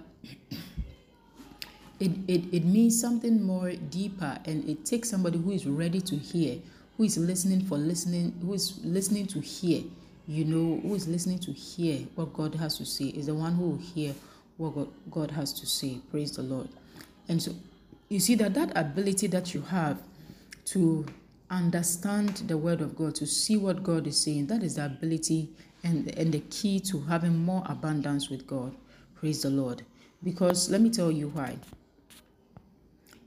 it, 2.01 2.13
it, 2.29 2.55
it 2.55 2.65
means 2.65 3.01
something 3.01 3.43
more 3.43 3.73
deeper 3.73 4.39
and 4.45 4.69
it 4.69 4.85
takes 4.85 5.11
somebody 5.11 5.39
who 5.39 5.51
is 5.51 5.67
ready 5.67 6.01
to 6.01 6.17
hear 6.17 6.59
who 6.97 7.05
is 7.05 7.19
listening 7.19 7.61
for 7.61 7.77
listening 7.77 8.33
who 8.43 8.55
is 8.55 8.79
listening 8.85 9.27
to 9.27 9.41
hear 9.41 9.83
you 10.27 10.45
know 10.45 10.81
who 10.81 10.95
is 10.95 11.09
listening 11.09 11.39
to 11.39 11.53
hear 11.53 11.99
what 12.15 12.33
god 12.33 12.55
has 12.55 12.79
to 12.79 12.85
say 12.85 13.07
is 13.07 13.27
the 13.27 13.35
one 13.35 13.55
who 13.55 13.71
will 13.71 13.79
hear 13.79 14.15
what 14.59 15.11
god, 15.11 15.31
has 15.31 15.53
to 15.55 15.67
say. 15.67 15.99
Praise 16.11 16.33
the 16.33 16.43
lord. 16.43 16.69
And 17.29 17.43
so 17.43 17.53
you 18.09 18.21
see 18.21 18.35
that 18.37 18.55
that 18.55 18.73
ability 18.77 19.27
that 19.29 19.55
you 19.55 19.63
have 19.63 20.03
to 20.67 21.07
understand 21.51 22.29
the 22.47 22.59
word 22.59 22.83
of 22.83 22.95
god 22.95 23.15
to 23.15 23.27
see 23.27 23.57
what 23.57 23.83
god 23.83 24.07
is 24.07 24.21
saying 24.21 24.47
that 24.47 24.63
is 24.63 24.75
the 24.75 24.85
ability 24.85 25.49
and, 25.83 26.15
and 26.19 26.31
the 26.31 26.41
key 26.51 26.79
to 26.79 27.01
having 27.01 27.39
more 27.39 27.63
abundance 27.67 28.29
with 28.29 28.47
god. 28.47 28.75
Praise 29.15 29.43
the 29.43 29.51
lord. 29.51 29.83
Because 30.23 30.69
let 30.71 30.81
me 30.81 30.91
tell 30.91 31.11
you 31.11 31.29
why. 31.29 31.57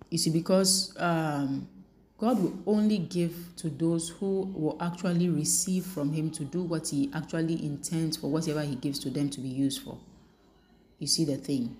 You 0.10 0.18
see, 0.18 0.30
because 0.30 0.94
um, 1.00 1.68
God 2.18 2.40
will 2.40 2.58
only 2.68 2.98
give 3.00 3.34
to 3.58 3.70
those 3.70 4.10
who 4.10 4.42
will 4.54 4.78
actually 4.82 5.30
receive 5.30 5.86
from 5.86 6.14
Him 6.14 6.30
to 6.32 6.44
do 6.44 6.62
what 6.62 6.90
He 6.90 7.10
actually 7.16 7.66
intends 7.66 8.18
for 8.18 8.30
whatever 8.30 8.62
He 8.62 8.76
gives 8.76 9.00
to 9.00 9.10
them 9.10 9.30
to 9.30 9.40
be 9.40 9.48
used 9.48 9.82
for. 9.82 9.98
You 11.02 11.08
see 11.08 11.26
the 11.26 11.38
thing. 11.38 11.76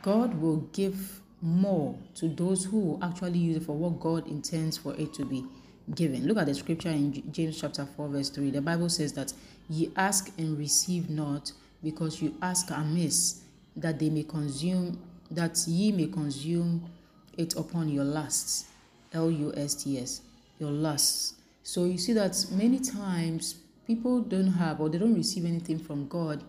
God 0.00 0.40
will 0.40 0.58
give 0.72 1.20
more 1.42 1.98
to 2.14 2.28
those 2.28 2.64
who 2.64 3.00
actually 3.02 3.40
use 3.40 3.56
it 3.56 3.64
for 3.64 3.76
what 3.76 3.98
God 3.98 4.28
intends 4.28 4.78
for 4.78 4.94
it 4.94 5.12
to 5.14 5.24
be 5.24 5.44
given. 5.92 6.24
Look 6.28 6.38
at 6.38 6.46
the 6.46 6.54
scripture 6.54 6.90
in 6.90 7.32
James 7.32 7.60
chapter 7.60 7.84
4, 7.84 8.08
verse 8.08 8.30
3. 8.30 8.52
The 8.52 8.60
Bible 8.60 8.88
says 8.90 9.12
that 9.14 9.32
ye 9.68 9.90
ask 9.96 10.30
and 10.38 10.56
receive 10.56 11.10
not 11.10 11.50
because 11.82 12.22
you 12.22 12.36
ask 12.40 12.70
amiss, 12.70 13.40
that 13.74 13.98
they 13.98 14.08
may 14.08 14.22
consume 14.22 14.96
that 15.32 15.58
ye 15.66 15.90
may 15.90 16.06
consume 16.06 16.88
it 17.36 17.56
upon 17.56 17.88
your 17.88 18.04
lusts. 18.04 18.66
L 19.12 19.32
U 19.32 19.52
S 19.56 19.74
T 19.74 19.98
S, 19.98 20.20
your 20.60 20.70
lusts. 20.70 21.34
So 21.64 21.86
you 21.86 21.98
see 21.98 22.12
that 22.12 22.36
many 22.52 22.78
times 22.78 23.56
people 23.84 24.20
don't 24.20 24.52
have 24.52 24.80
or 24.80 24.88
they 24.88 24.98
don't 24.98 25.14
receive 25.16 25.44
anything 25.44 25.80
from 25.80 26.06
God 26.06 26.44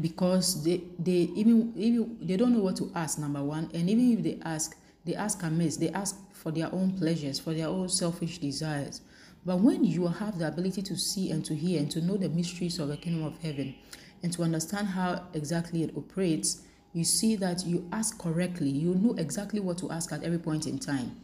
because 0.00 0.62
they 0.64 0.82
they 0.98 1.30
even 1.34 1.72
even 1.76 2.16
they 2.20 2.36
don't 2.36 2.52
know 2.52 2.60
what 2.60 2.76
to 2.76 2.90
ask 2.94 3.18
number 3.18 3.42
one 3.42 3.68
and 3.74 3.90
even 3.90 4.12
if 4.12 4.22
they 4.22 4.38
ask 4.44 4.76
they 5.04 5.14
ask 5.14 5.42
amiss 5.42 5.76
they 5.76 5.90
ask 5.90 6.16
for 6.32 6.50
their 6.52 6.72
own 6.72 6.92
pleasures 6.98 7.38
for 7.40 7.52
their 7.52 7.68
own 7.68 7.88
selfish 7.88 8.38
desires 8.38 9.00
but 9.44 9.58
when 9.60 9.84
you 9.84 10.06
have 10.06 10.38
the 10.38 10.46
ability 10.46 10.82
to 10.82 10.96
see 10.96 11.30
and 11.30 11.44
to 11.44 11.54
hear 11.54 11.80
and 11.80 11.90
to 11.90 12.00
know 12.00 12.16
the 12.16 12.28
mysteries 12.28 12.78
of 12.78 12.88
the 12.88 12.96
kingdom 12.96 13.24
of 13.24 13.36
heaven 13.38 13.74
and 14.22 14.32
to 14.32 14.42
understand 14.42 14.86
how 14.86 15.22
exactly 15.34 15.82
it 15.82 15.96
operates 15.96 16.62
you 16.92 17.04
see 17.04 17.36
that 17.36 17.66
you 17.66 17.88
ask 17.92 18.18
correctly. 18.18 18.70
You 18.70 18.94
know 18.94 19.14
exactly 19.14 19.60
what 19.60 19.78
to 19.78 19.90
ask 19.90 20.12
at 20.12 20.24
every 20.24 20.38
point 20.38 20.66
in 20.66 20.78
time. 20.78 21.16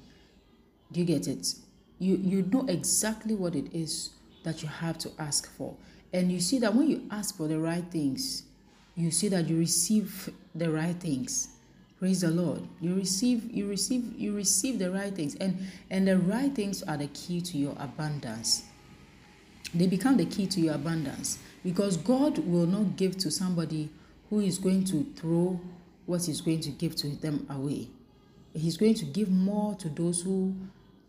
Do 0.92 1.00
you 1.00 1.06
get 1.06 1.26
it? 1.26 1.54
You, 1.98 2.16
you 2.16 2.42
know 2.42 2.66
exactly 2.68 3.34
what 3.34 3.54
it 3.54 3.74
is 3.74 4.10
that 4.44 4.62
you 4.62 4.68
have 4.68 4.98
to 4.98 5.10
ask 5.18 5.50
for. 5.56 5.74
And 6.12 6.30
you 6.30 6.40
see 6.40 6.58
that 6.60 6.74
when 6.74 6.88
you 6.88 7.08
ask 7.10 7.36
for 7.36 7.48
the 7.48 7.58
right 7.58 7.84
things, 7.90 8.44
you 8.96 9.10
see 9.10 9.28
that 9.28 9.48
you 9.48 9.58
receive 9.58 10.30
the 10.54 10.70
right 10.70 10.96
things. 10.96 11.48
Praise 11.98 12.20
the 12.20 12.30
Lord. 12.30 12.62
You 12.80 12.94
receive, 12.94 13.50
you 13.50 13.68
receive, 13.68 14.12
you 14.16 14.34
receive 14.34 14.78
the 14.78 14.90
right 14.90 15.14
things. 15.14 15.36
And 15.36 15.66
and 15.90 16.06
the 16.06 16.18
right 16.18 16.54
things 16.54 16.82
are 16.82 16.96
the 16.96 17.08
key 17.08 17.40
to 17.40 17.58
your 17.58 17.74
abundance. 17.78 18.64
They 19.74 19.86
become 19.86 20.16
the 20.16 20.26
key 20.26 20.46
to 20.48 20.60
your 20.60 20.74
abundance. 20.74 21.38
Because 21.64 21.96
God 21.96 22.38
will 22.38 22.66
not 22.66 22.96
give 22.96 23.16
to 23.18 23.30
somebody 23.30 23.88
who 24.28 24.40
is 24.40 24.58
going 24.58 24.84
to 24.84 25.04
throw 25.16 25.60
what 26.06 26.24
he's 26.24 26.40
going 26.40 26.60
to 26.60 26.70
give 26.70 26.94
to 26.96 27.08
them 27.08 27.46
away. 27.50 27.88
He's 28.52 28.76
going 28.76 28.94
to 28.94 29.04
give 29.06 29.30
more 29.30 29.74
to 29.76 29.88
those 29.88 30.22
who 30.22 30.54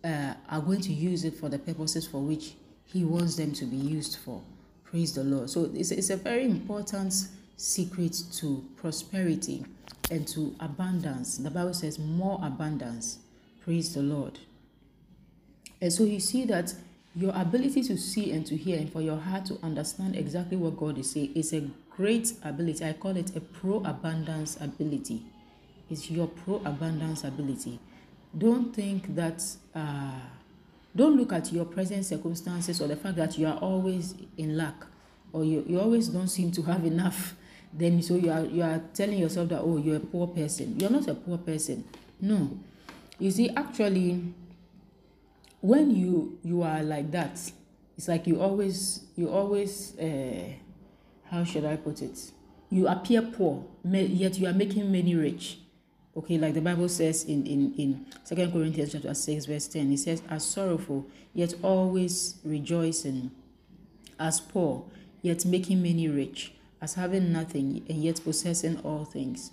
uh, 0.03 0.33
are 0.49 0.61
going 0.61 0.81
to 0.81 0.93
use 0.93 1.25
it 1.25 1.35
for 1.35 1.49
the 1.49 1.59
purposes 1.59 2.07
for 2.07 2.21
which 2.21 2.53
he 2.85 3.03
wants 3.03 3.35
them 3.35 3.51
to 3.53 3.65
be 3.65 3.75
used 3.75 4.17
for. 4.23 4.41
Praise 4.83 5.13
the 5.13 5.23
Lord. 5.23 5.49
So 5.49 5.69
it's, 5.73 5.91
it's 5.91 6.09
a 6.09 6.17
very 6.17 6.45
important 6.45 7.13
secret 7.57 8.15
to 8.33 8.63
prosperity 8.77 9.65
and 10.11 10.27
to 10.27 10.55
abundance. 10.59 11.37
The 11.37 11.51
Bible 11.51 11.73
says 11.73 11.97
more 11.99 12.39
abundance. 12.43 13.19
Praise 13.63 13.93
the 13.93 14.01
Lord. 14.01 14.39
And 15.81 15.91
so 15.91 16.03
you 16.03 16.19
see 16.19 16.45
that 16.45 16.73
your 17.15 17.33
ability 17.35 17.81
to 17.83 17.97
see 17.97 18.31
and 18.31 18.45
to 18.45 18.57
hear 18.57 18.77
and 18.77 18.91
for 18.91 19.01
your 19.01 19.17
heart 19.17 19.45
to 19.45 19.57
understand 19.63 20.15
exactly 20.15 20.57
what 20.57 20.77
God 20.77 20.97
is 20.97 21.11
saying 21.11 21.31
is 21.33 21.53
a 21.53 21.61
great 21.89 22.33
ability. 22.43 22.83
I 22.85 22.93
call 22.93 23.15
it 23.15 23.35
a 23.35 23.39
pro 23.39 23.77
abundance 23.77 24.57
ability. 24.59 25.23
It's 25.89 26.11
your 26.11 26.27
pro 26.27 26.55
abundance 26.65 27.23
ability. 27.23 27.79
Don't 28.37 28.75
think 28.75 29.15
that, 29.15 29.43
uh, 29.73 30.19
don't 30.95 31.15
look 31.15 31.31
at 31.31 31.53
your 31.53 31.65
present 31.65 32.05
circumstances 32.05 32.81
or 32.81 32.87
the 32.87 32.95
fact 32.95 33.15
that 33.15 33.37
you 33.37 33.47
are 33.47 33.57
always 33.57 34.15
in 34.37 34.57
lack 34.57 34.75
or 35.31 35.45
you, 35.45 35.63
you 35.67 35.79
always 35.79 36.09
don't 36.09 36.27
seem 36.27 36.51
to 36.51 36.61
have 36.63 36.85
enough. 36.85 37.35
Then 37.77 38.01
so 38.01 38.15
you 38.15 38.31
are 38.31 38.45
you 38.45 38.63
are 38.63 38.81
telling 38.93 39.19
yourself 39.19 39.49
that 39.49 39.61
oh 39.61 39.77
you're 39.77 39.97
a 39.97 39.99
poor 39.99 40.27
person. 40.27 40.79
You're 40.79 40.89
not 40.89 41.07
a 41.07 41.13
poor 41.15 41.37
person. 41.37 41.83
No. 42.21 42.57
You 43.19 43.31
see, 43.31 43.49
actually, 43.49 44.21
when 45.65 45.95
you 45.95 46.37
you 46.43 46.61
are 46.61 46.83
like 46.83 47.09
that 47.11 47.51
it's 47.97 48.07
like 48.07 48.27
you 48.27 48.39
always 48.39 49.05
you 49.15 49.29
always 49.29 49.97
uh, 49.97 50.49
how 51.31 51.43
should 51.43 51.65
i 51.65 51.75
put 51.75 52.03
it 52.03 52.31
you 52.69 52.87
appear 52.87 53.21
poor 53.21 53.65
yet 53.83 54.37
you 54.37 54.47
are 54.47 54.53
making 54.53 54.91
many 54.91 55.15
rich 55.15 55.57
okay 56.15 56.37
like 56.37 56.53
the 56.53 56.61
bible 56.61 56.87
says 56.87 57.23
in 57.23 57.45
in 57.47 57.73
in 57.75 58.05
second 58.23 58.51
corinthians 58.51 58.91
chapter 58.91 59.13
6 59.13 59.45
verse 59.45 59.67
10 59.67 59.91
it 59.91 59.97
says 59.97 60.21
as 60.29 60.45
sorrowful 60.45 61.05
yet 61.33 61.53
always 61.63 62.35
rejoicing 62.43 63.31
as 64.19 64.39
poor 64.39 64.85
yet 65.23 65.45
making 65.45 65.81
many 65.81 66.07
rich 66.07 66.53
as 66.81 66.95
having 66.95 67.31
nothing 67.31 67.85
and 67.89 68.03
yet 68.03 68.19
possessing 68.23 68.79
all 68.79 69.05
things 69.05 69.51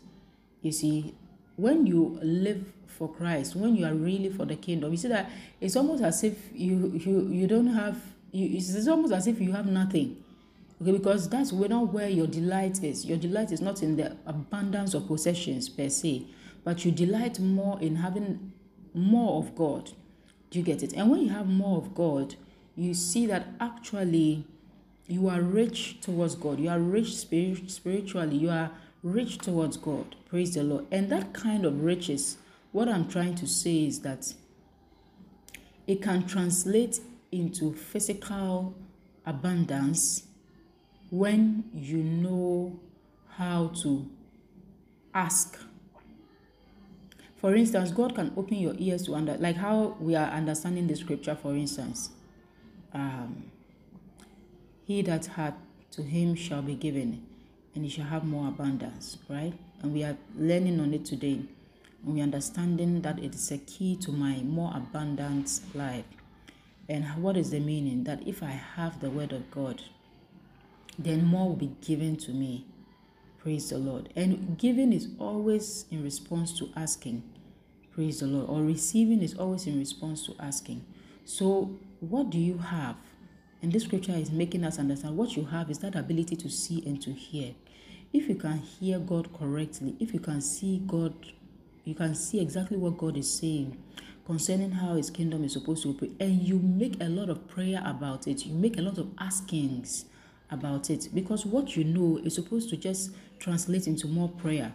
you 0.63 0.73
see 0.73 1.15
when 1.57 1.87
you 1.87 2.19
live 2.23 2.73
for 2.87 3.13
Christ, 3.13 3.57
when 3.57 3.75
you 3.75 3.85
are 3.85 3.95
really 3.95 4.31
for 4.31 4.45
the 4.45 4.57
kingdom, 4.57 4.93
you 4.93 4.97
see 4.97 5.09
that 5.09 5.31
it's 5.61 5.77
almost 5.77 6.03
as 6.03 6.25
if 6.25 6.37
you 6.55 6.93
you 6.95 7.29
you 7.29 7.47
don't 7.47 7.69
have 7.69 8.01
you, 8.31 8.57
it's 8.57 8.89
almost 8.89 9.13
as 9.13 9.27
if 9.27 9.41
you 9.41 9.53
have 9.53 9.67
nothing. 9.67 10.23
Okay, 10.81 10.93
because 10.93 11.29
that's 11.29 11.53
where 11.53 11.69
not 11.69 11.93
where 11.93 12.09
your 12.09 12.27
delight 12.27 12.83
is. 12.83 13.05
Your 13.05 13.19
delight 13.19 13.53
is 13.53 13.61
not 13.61 13.83
in 13.83 13.97
the 13.97 14.17
abundance 14.27 14.95
of 14.95 15.07
possessions 15.07 15.69
per 15.69 15.89
se, 15.89 16.27
but 16.65 16.85
you 16.85 16.93
delight 16.93 17.39
more 17.39 17.81
in 17.81 17.97
having 17.97 18.53
more 18.95 19.39
of 19.39 19.55
God. 19.55 19.93
Do 20.51 20.59
you 20.59 20.65
get 20.65 20.83
it? 20.83 20.93
And 20.95 21.11
when 21.11 21.21
you 21.23 21.29
have 21.31 21.49
more 21.49 21.79
of 21.79 21.95
God, 21.95 22.35
you 22.77 22.95
see 22.95 23.27
that 23.27 23.47
actually 23.61 24.45
you 25.07 25.29
are 25.29 25.41
rich 25.41 26.01
towards 26.01 26.35
God. 26.35 26.61
You 26.61 26.71
are 26.71 26.79
rich 26.79 27.17
spirit, 27.17 27.71
spiritually. 27.71 28.37
You 28.37 28.51
are 28.51 28.71
rich 29.03 29.39
towards 29.39 29.77
God. 29.77 30.15
Praise 30.29 30.55
the 30.55 30.63
Lord. 30.63 30.87
And 30.91 31.11
that 31.11 31.33
kind 31.33 31.65
of 31.65 31.83
riches, 31.83 32.39
what 32.71 32.89
I'm 32.89 33.09
trying 33.09 33.35
to 33.37 33.47
say 33.47 33.87
is 33.87 34.01
that 34.01 34.33
it 35.87 36.01
can 36.01 36.27
translate 36.27 37.01
into 37.31 37.75
physical 37.75 38.75
abundance 39.27 40.25
when 41.11 41.65
you 41.75 41.99
know 41.99 42.81
how 43.37 43.69
to 43.83 44.09
ask. 45.15 45.59
For 47.37 47.55
instance, 47.55 47.91
God 47.91 48.15
can 48.15 48.33
open 48.37 48.59
your 48.59 48.75
ears 48.79 49.03
to 49.07 49.15
under 49.15 49.37
like 49.37 49.57
how 49.57 49.97
we 49.99 50.15
are 50.15 50.31
understanding 50.31 50.87
the 50.87 50.95
scripture, 50.95 51.35
for 51.35 51.55
instance. 51.55 52.11
Um, 52.95 53.52
he 54.85 55.03
that 55.03 55.27
hath 55.27 55.55
to 55.93 56.03
him 56.03 56.35
shall 56.35 56.63
be 56.63 56.75
given 56.75 57.27
and 57.75 57.85
he 57.85 57.91
shall 57.91 58.07
have 58.07 58.25
more 58.25 58.49
abundance, 58.49 59.19
right? 59.29 59.55
And 59.83 59.93
we 59.93 60.05
are 60.05 60.17
learning 60.37 60.81
on 60.81 60.93
it 60.93 61.05
today. 61.05 61.41
And 62.05 62.15
we're 62.15 62.23
understanding 62.23 63.03
that 63.03 63.19
it 63.19 63.35
is 63.35 63.51
a 63.51 63.59
key 63.59 63.97
to 63.97 64.13
my 64.13 64.37
more 64.39 64.73
abundant 64.75 65.61
life. 65.75 66.05
And 66.89 67.05
what 67.23 67.37
is 67.37 67.51
the 67.51 67.61
meaning? 67.61 68.05
That 68.05 68.27
if 68.27 68.43
I 68.43 68.51
have 68.51 69.01
the 69.01 69.11
word 69.11 69.33
of 69.33 69.51
God, 69.51 69.83
then 70.99 71.25
more 71.25 71.49
will 71.49 71.57
be 71.57 71.75
given 71.81 72.17
to 72.19 72.33
me. 72.33 72.67
Praise 73.39 73.71
the 73.71 73.79
Lord. 73.79 74.11
And 74.15 74.59
giving 74.59 74.93
is 74.93 75.09
always 75.19 75.87
in 75.91 76.03
response 76.03 76.57
to 76.59 76.69
asking. 76.77 77.23
Praise 77.93 78.21
the 78.21 78.27
Lord. 78.27 78.49
Or 78.49 78.63
receiving 78.65 79.23
is 79.23 79.35
always 79.35 79.67
in 79.67 79.79
response 79.79 80.27
to 80.27 80.35
asking. 80.39 80.85
So, 81.25 81.79
what 82.01 82.31
do 82.31 82.39
you 82.39 82.59
have? 82.59 82.97
And 83.63 83.73
this 83.73 83.85
scripture 83.85 84.13
is 84.13 84.33
making 84.33 84.65
us 84.65 84.81
understand 84.81 85.17
what 85.17 85.37
you 85.37 85.45
have 85.45 85.71
is 85.71 85.79
that 85.79 85.95
ability 85.95 86.35
to 86.37 86.51
see 86.51 86.83
and 86.85 87.01
to 87.01 87.13
hear. 87.13 87.55
If 88.13 88.29
you 88.29 88.35
can 88.35 88.59
hear 88.59 88.99
God 88.99 89.33
correctly, 89.33 89.95
if 90.01 90.13
you 90.13 90.19
can 90.21 90.41
see 90.41 90.83
God, 90.85 91.15
you 91.85 91.95
can 91.95 92.17
see 92.17 92.41
exactly 92.41 92.77
what 92.77 92.99
God 92.99 93.17
is 93.17 93.33
saying 93.33 93.77
concerning 94.27 94.73
how 94.73 94.95
His 94.95 95.11
kingdom 95.11 95.45
is 95.45 95.53
supposed 95.53 95.85
to 95.85 95.91
operate, 95.91 96.13
and 96.21 96.43
you 96.43 96.59
make 96.59 97.01
a 97.01 97.09
lot 97.09 97.29
of 97.29 97.49
prayer 97.49 97.83
about 97.85 98.27
it, 98.27 98.45
you 98.45 98.53
make 98.53 98.79
a 98.79 98.83
lot 98.83 98.99
of 98.99 99.09
askings 99.19 100.07
about 100.51 100.91
it 100.91 101.09
because 101.15 101.47
what 101.47 101.77
you 101.77 101.85
know 101.85 102.21
is 102.25 102.35
supposed 102.35 102.69
to 102.71 102.77
just 102.77 103.13
translate 103.39 103.87
into 103.87 104.07
more 104.07 104.29
prayer. 104.29 104.75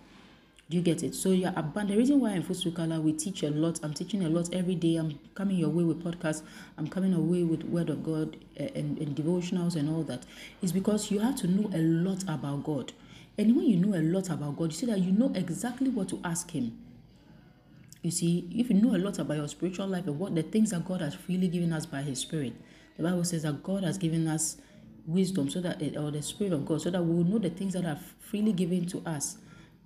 Do 0.69 0.75
you 0.75 0.83
get 0.83 1.01
it? 1.01 1.15
So 1.15 1.31
you're. 1.31 1.51
The 1.51 1.95
reason 1.95 2.19
why 2.19 2.31
I'm 2.31 2.43
full 2.43 2.55
Futsukala 2.55 3.01
we 3.01 3.13
teach 3.13 3.43
a 3.43 3.49
lot. 3.49 3.79
I'm 3.83 3.93
teaching 3.93 4.25
a 4.25 4.29
lot 4.29 4.53
every 4.53 4.75
day. 4.75 4.97
I'm 4.97 5.17
coming 5.33 5.57
your 5.57 5.69
way 5.69 5.85
with 5.85 6.03
podcasts. 6.03 6.41
I'm 6.77 6.87
coming 6.87 7.13
away 7.13 7.43
with 7.43 7.63
Word 7.63 7.89
of 7.89 8.03
God 8.03 8.35
uh, 8.59 8.63
and, 8.75 8.97
and 8.97 9.15
devotionals 9.15 9.77
and 9.77 9.89
all 9.89 10.03
that. 10.03 10.23
Is 10.61 10.73
because 10.73 11.09
you 11.09 11.19
have 11.19 11.37
to 11.37 11.47
know 11.47 11.69
a 11.73 11.79
lot 11.79 12.23
about 12.23 12.65
God. 12.65 12.91
And 13.37 13.55
when 13.55 13.65
you 13.65 13.77
know 13.77 13.97
a 13.97 14.01
lot 14.01 14.29
about 14.29 14.57
God, 14.57 14.71
you 14.71 14.77
see 14.77 14.85
that 14.87 14.99
you 14.99 15.13
know 15.13 15.31
exactly 15.35 15.89
what 15.89 16.09
to 16.09 16.19
ask 16.25 16.51
Him. 16.51 16.77
You 18.01 18.11
see, 18.11 18.49
if 18.51 18.69
you 18.69 18.75
know 18.75 18.93
a 18.93 18.99
lot 18.99 19.19
about 19.19 19.37
your 19.37 19.47
spiritual 19.47 19.87
life 19.87 20.05
and 20.05 20.19
what 20.19 20.35
the 20.35 20.43
things 20.43 20.71
that 20.71 20.83
God 20.83 20.99
has 20.99 21.15
freely 21.15 21.47
given 21.47 21.71
us 21.71 21.85
by 21.85 22.01
His 22.01 22.19
Spirit, 22.19 22.53
the 22.97 23.03
Bible 23.03 23.23
says 23.23 23.43
that 23.43 23.63
God 23.63 23.83
has 23.83 23.97
given 23.97 24.27
us 24.27 24.57
wisdom 25.05 25.49
so 25.49 25.61
that, 25.61 25.81
or 25.95 26.11
the 26.11 26.21
Spirit 26.21 26.51
of 26.51 26.65
God, 26.65 26.81
so 26.81 26.89
that 26.89 27.01
we 27.01 27.15
will 27.15 27.23
know 27.23 27.39
the 27.39 27.49
things 27.49 27.71
that 27.73 27.85
are 27.85 27.99
freely 28.19 28.51
given 28.51 28.85
to 28.87 29.01
us 29.05 29.37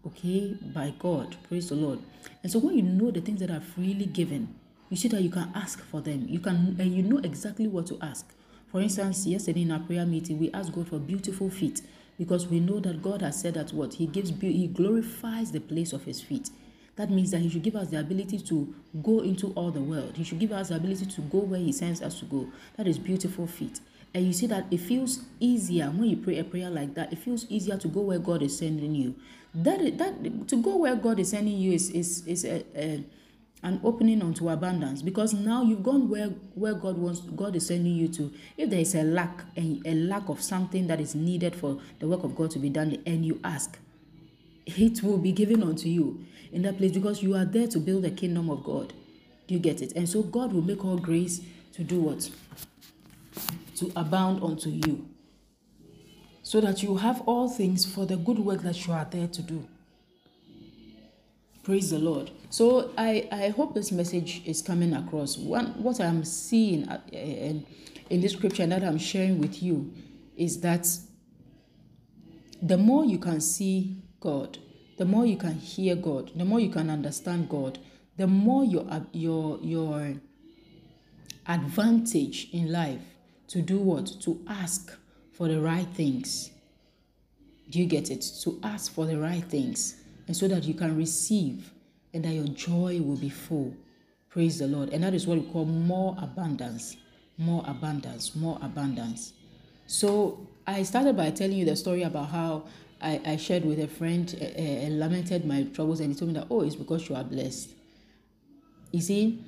okay, 0.05 0.55
by 0.73 0.93
God. 0.99 1.35
Praise 1.47 1.69
the 1.69 1.75
Lord. 1.75 1.99
And 2.43 2.51
so 2.51 2.59
when 2.59 2.75
you 2.75 2.83
know 2.83 3.11
the 3.11 3.21
things 3.21 3.39
that 3.39 3.51
are 3.51 3.61
freely 3.61 4.05
given, 4.05 4.53
you 4.89 4.97
see 4.97 5.07
that 5.09 5.21
you 5.21 5.29
can 5.29 5.51
ask 5.55 5.81
for 5.85 6.01
them. 6.01 6.25
You 6.27 6.39
can 6.39 6.75
and 6.79 6.93
you 6.93 7.03
know 7.03 7.19
exactly 7.19 7.67
what 7.67 7.87
to 7.87 7.97
ask. 8.01 8.27
For 8.71 8.81
instance, 8.81 9.25
yesterday 9.25 9.63
in 9.63 9.71
our 9.71 9.79
prayer 9.79 10.05
meeting, 10.05 10.39
we 10.39 10.51
asked 10.51 10.73
God 10.73 10.87
for 10.87 10.99
beautiful 10.99 11.49
feet 11.49 11.81
because 12.17 12.47
we 12.47 12.59
know 12.59 12.79
that 12.79 13.01
God 13.01 13.21
has 13.21 13.39
said 13.39 13.55
that 13.55 13.73
what 13.73 13.95
He 13.95 14.07
gives, 14.07 14.31
He 14.39 14.67
glorifies 14.67 15.51
the 15.51 15.59
place 15.59 15.93
of 15.93 16.03
His 16.05 16.21
feet. 16.21 16.49
That 16.95 17.09
means 17.09 17.31
that 17.31 17.39
He 17.39 17.49
should 17.49 17.63
give 17.63 17.75
us 17.75 17.89
the 17.89 17.99
ability 17.99 18.39
to 18.39 18.73
go 19.01 19.19
into 19.19 19.51
all 19.53 19.71
the 19.71 19.81
world. 19.81 20.17
He 20.17 20.23
should 20.23 20.39
give 20.39 20.51
us 20.51 20.69
the 20.69 20.75
ability 20.75 21.05
to 21.05 21.21
go 21.21 21.39
where 21.39 21.59
He 21.59 21.71
sends 21.71 22.01
us 22.01 22.19
to 22.19 22.25
go. 22.25 22.47
That 22.77 22.87
is 22.87 22.99
beautiful 22.99 23.47
feet. 23.47 23.79
And 24.13 24.25
you 24.25 24.33
see 24.33 24.47
that 24.47 24.65
it 24.71 24.79
feels 24.79 25.19
easier 25.39 25.87
when 25.87 26.09
you 26.09 26.17
pray 26.17 26.39
a 26.39 26.43
prayer 26.43 26.69
like 26.69 26.95
that. 26.95 27.13
It 27.13 27.19
feels 27.19 27.45
easier 27.49 27.77
to 27.77 27.87
go 27.87 28.01
where 28.01 28.19
God 28.19 28.41
is 28.41 28.57
sending 28.57 28.93
you 28.93 29.15
that 29.53 29.97
that 29.97 30.47
to 30.47 30.61
go 30.61 30.77
where 30.77 30.95
God 30.95 31.19
is 31.19 31.29
sending 31.29 31.57
you 31.57 31.73
is 31.73 31.89
is 31.89 32.25
is 32.25 32.45
a, 32.45 32.63
a 32.75 33.03
an 33.63 33.79
opening 33.83 34.23
onto 34.23 34.49
abundance 34.49 35.01
because 35.03 35.33
now 35.33 35.61
you've 35.61 35.83
gone 35.83 36.09
where 36.09 36.29
where 36.55 36.73
God 36.73 36.97
wants 36.97 37.19
God 37.21 37.55
is 37.55 37.67
sending 37.67 37.93
you 37.95 38.07
to. 38.09 38.31
If 38.57 38.69
there 38.69 38.79
is 38.79 38.95
a 38.95 39.03
lack 39.03 39.43
a, 39.57 39.79
a 39.85 39.93
lack 39.93 40.29
of 40.29 40.41
something 40.41 40.87
that 40.87 41.01
is 41.01 41.15
needed 41.15 41.55
for 41.55 41.79
the 41.99 42.07
work 42.07 42.23
of 42.23 42.35
God 42.35 42.51
to 42.51 42.59
be 42.59 42.69
done, 42.69 42.97
and 43.05 43.25
you 43.25 43.39
ask, 43.43 43.77
it 44.65 45.03
will 45.03 45.17
be 45.17 45.31
given 45.31 45.61
unto 45.63 45.89
you 45.89 46.25
in 46.51 46.61
that 46.63 46.77
place 46.77 46.91
because 46.91 47.21
you 47.21 47.35
are 47.35 47.45
there 47.45 47.67
to 47.67 47.79
build 47.79 48.03
the 48.03 48.11
kingdom 48.11 48.49
of 48.49 48.63
God. 48.63 48.93
Do 49.47 49.53
you 49.53 49.59
get 49.59 49.81
it? 49.81 49.91
And 49.95 50.07
so 50.07 50.23
God 50.23 50.53
will 50.53 50.61
make 50.61 50.83
all 50.85 50.97
grace 50.97 51.41
to 51.73 51.83
do 51.83 51.99
what? 51.99 52.29
To 53.81 53.91
abound 53.95 54.43
unto 54.43 54.69
you 54.69 55.09
so 56.43 56.61
that 56.61 56.83
you 56.83 56.97
have 56.97 57.21
all 57.21 57.49
things 57.49 57.83
for 57.83 58.05
the 58.05 58.15
good 58.15 58.37
work 58.37 58.61
that 58.61 58.85
you 58.85 58.93
are 58.93 59.05
there 59.09 59.27
to 59.27 59.41
do. 59.41 59.67
Praise 61.63 61.89
the 61.89 61.97
Lord. 61.97 62.29
So 62.51 62.91
I, 62.95 63.27
I 63.31 63.49
hope 63.49 63.73
this 63.73 63.91
message 63.91 64.43
is 64.45 64.61
coming 64.61 64.93
across. 64.93 65.35
One, 65.35 65.81
what 65.81 65.99
I'm 65.99 66.23
seeing 66.23 66.87
uh, 66.89 67.01
in, 67.11 67.65
in 68.11 68.21
this 68.21 68.33
scripture 68.33 68.67
that 68.67 68.83
I'm 68.83 68.99
sharing 68.99 69.39
with 69.39 69.63
you 69.63 69.91
is 70.37 70.61
that 70.61 70.87
the 72.61 72.77
more 72.77 73.03
you 73.03 73.17
can 73.17 73.41
see 73.41 73.97
God, 74.19 74.59
the 74.99 75.05
more 75.05 75.25
you 75.25 75.37
can 75.37 75.55
hear 75.55 75.95
God, 75.95 76.29
the 76.35 76.45
more 76.45 76.59
you 76.59 76.69
can 76.69 76.91
understand 76.91 77.49
God, 77.49 77.79
the 78.15 78.27
more 78.27 78.63
your 78.63 78.85
your 79.11 79.57
your 79.63 80.13
advantage 81.47 82.49
in 82.53 82.71
life 82.71 83.01
to 83.51 83.61
do 83.61 83.77
what? 83.77 84.05
To 84.21 84.39
ask 84.47 84.97
for 85.33 85.47
the 85.47 85.59
right 85.59 85.87
things. 85.93 86.51
Do 87.69 87.79
you 87.79 87.85
get 87.85 88.09
it? 88.09 88.21
To 88.43 88.59
ask 88.63 88.93
for 88.93 89.05
the 89.05 89.19
right 89.19 89.43
things 89.43 89.95
and 90.27 90.35
so 90.35 90.47
that 90.47 90.63
you 90.63 90.73
can 90.73 90.95
receive 90.97 91.71
and 92.13 92.23
that 92.23 92.31
your 92.33 92.47
joy 92.47 93.01
will 93.01 93.17
be 93.17 93.29
full. 93.29 93.75
Praise 94.29 94.59
the 94.59 94.67
Lord. 94.67 94.89
And 94.89 95.03
that 95.03 95.13
is 95.13 95.27
what 95.27 95.37
we 95.37 95.43
call 95.51 95.65
more 95.65 96.15
abundance, 96.21 96.95
more 97.37 97.63
abundance, 97.67 98.35
more 98.35 98.57
abundance. 98.61 99.33
So 99.85 100.47
I 100.65 100.83
started 100.83 101.17
by 101.17 101.31
telling 101.31 101.57
you 101.57 101.65
the 101.65 101.75
story 101.75 102.03
about 102.03 102.29
how 102.29 102.63
I, 103.01 103.19
I 103.25 103.35
shared 103.35 103.65
with 103.65 103.79
a 103.79 103.87
friend 103.87 104.33
uh, 104.41 104.93
lamented 104.93 105.43
my 105.43 105.63
troubles 105.63 105.99
and 105.99 106.13
he 106.13 106.15
told 106.17 106.31
me 106.31 106.39
that, 106.39 106.47
oh, 106.49 106.61
it's 106.61 106.75
because 106.75 107.09
you 107.09 107.15
are 107.15 107.23
blessed. 107.25 107.71
You 108.91 109.01
see, 109.01 109.43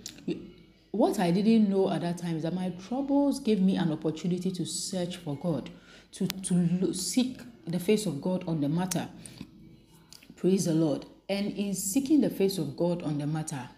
what 0.93 1.19
I 1.19 1.31
didn't 1.31 1.69
know 1.69 1.89
at 1.89 2.01
that 2.01 2.19
time 2.19 2.37
is 2.37 2.43
that 2.43 2.53
my 2.53 2.69
troubles 2.87 3.39
gave 3.39 3.59
me 3.59 3.77
an 3.77 3.91
opportunity 3.91 4.51
to 4.51 4.63
search 4.63 5.17
for 5.17 5.35
God, 5.35 5.71
to, 6.11 6.27
to 6.27 6.93
seek 6.93 7.39
the 7.65 7.79
face 7.79 8.05
of 8.05 8.21
God 8.21 8.47
on 8.47 8.61
the 8.61 8.69
matter. 8.69 9.09
Praise 10.35 10.65
the 10.65 10.73
Lord. 10.75 11.07
And 11.27 11.51
in 11.53 11.73
seeking 11.73 12.21
the 12.21 12.29
face 12.29 12.59
of 12.59 12.77
God 12.77 13.01
on 13.01 13.17
the 13.17 13.25
matter, 13.25 13.69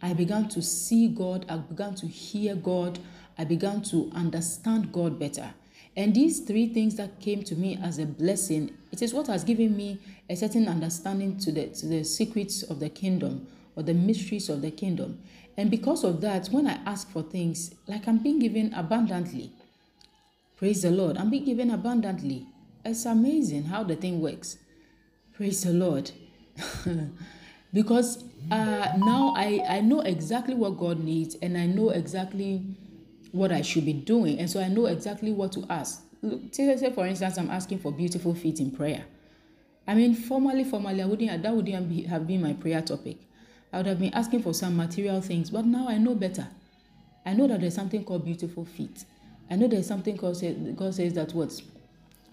I 0.00 0.14
began 0.14 0.48
to 0.48 0.62
see 0.62 1.08
God, 1.08 1.44
I 1.46 1.58
began 1.58 1.94
to 1.96 2.06
hear 2.06 2.54
God, 2.54 2.98
I 3.36 3.44
began 3.44 3.82
to 3.82 4.10
understand 4.14 4.92
God 4.92 5.18
better. 5.18 5.52
And 5.94 6.14
these 6.14 6.40
three 6.40 6.72
things 6.72 6.96
that 6.96 7.20
came 7.20 7.42
to 7.42 7.54
me 7.54 7.78
as 7.82 7.98
a 7.98 8.06
blessing, 8.06 8.70
it 8.90 9.02
is 9.02 9.12
what 9.12 9.26
has 9.26 9.44
given 9.44 9.76
me 9.76 9.98
a 10.30 10.36
certain 10.36 10.66
understanding 10.68 11.36
to 11.40 11.52
the, 11.52 11.66
to 11.66 11.86
the 11.86 12.02
secrets 12.02 12.62
of 12.62 12.80
the 12.80 12.88
kingdom 12.88 13.46
or 13.76 13.82
the 13.82 13.94
mysteries 13.94 14.48
of 14.48 14.62
the 14.62 14.70
kingdom. 14.70 15.20
And 15.56 15.70
because 15.70 16.04
of 16.04 16.20
that, 16.22 16.48
when 16.48 16.66
I 16.66 16.78
ask 16.86 17.10
for 17.10 17.22
things, 17.22 17.74
like 17.86 18.06
I'm 18.06 18.18
being 18.18 18.38
given 18.38 18.72
abundantly. 18.74 19.52
Praise 20.56 20.82
the 20.82 20.90
Lord. 20.90 21.16
I'm 21.16 21.30
being 21.30 21.44
given 21.44 21.70
abundantly. 21.70 22.46
It's 22.84 23.04
amazing 23.04 23.64
how 23.64 23.82
the 23.82 23.96
thing 23.96 24.20
works. 24.20 24.58
Praise 25.34 25.62
the 25.62 25.72
Lord. 25.72 26.10
because 27.72 28.24
uh, 28.50 28.92
now 28.98 29.34
I, 29.36 29.64
I 29.68 29.80
know 29.80 30.00
exactly 30.00 30.54
what 30.54 30.78
God 30.78 31.00
needs 31.00 31.36
and 31.42 31.56
I 31.56 31.66
know 31.66 31.90
exactly 31.90 32.62
what 33.32 33.50
I 33.50 33.62
should 33.62 33.84
be 33.84 33.92
doing. 33.92 34.38
And 34.38 34.50
so 34.50 34.60
I 34.60 34.68
know 34.68 34.86
exactly 34.86 35.32
what 35.32 35.52
to 35.52 35.64
ask. 35.68 36.02
Say, 36.52 36.76
say 36.76 36.92
for 36.92 37.06
instance, 37.06 37.38
I'm 37.38 37.50
asking 37.50 37.78
for 37.78 37.90
beautiful 37.90 38.34
feet 38.34 38.60
in 38.60 38.70
prayer. 38.70 39.04
I 39.86 39.94
mean, 39.94 40.14
formally, 40.14 40.64
formally, 40.64 41.02
I 41.02 41.06
wouldn't, 41.06 41.42
that 41.42 41.54
wouldn't 41.54 42.06
have 42.06 42.26
been 42.26 42.42
my 42.42 42.52
prayer 42.52 42.82
topic. 42.82 43.16
I 43.72 43.78
would 43.78 43.86
have 43.86 43.98
been 43.98 44.12
asking 44.12 44.42
for 44.42 44.52
some 44.52 44.76
material 44.76 45.20
things, 45.20 45.50
but 45.50 45.64
now 45.64 45.88
I 45.88 45.98
know 45.98 46.14
better. 46.14 46.46
I 47.24 47.32
know 47.32 47.46
that 47.48 47.60
there's 47.60 47.74
something 47.74 48.04
called 48.04 48.24
beautiful 48.24 48.64
feet. 48.64 49.04
I 49.50 49.56
know 49.56 49.66
there's 49.68 49.86
something 49.86 50.16
called 50.16 50.42
God 50.76 50.94
says 50.94 51.14
that 51.14 51.32
what 51.32 51.60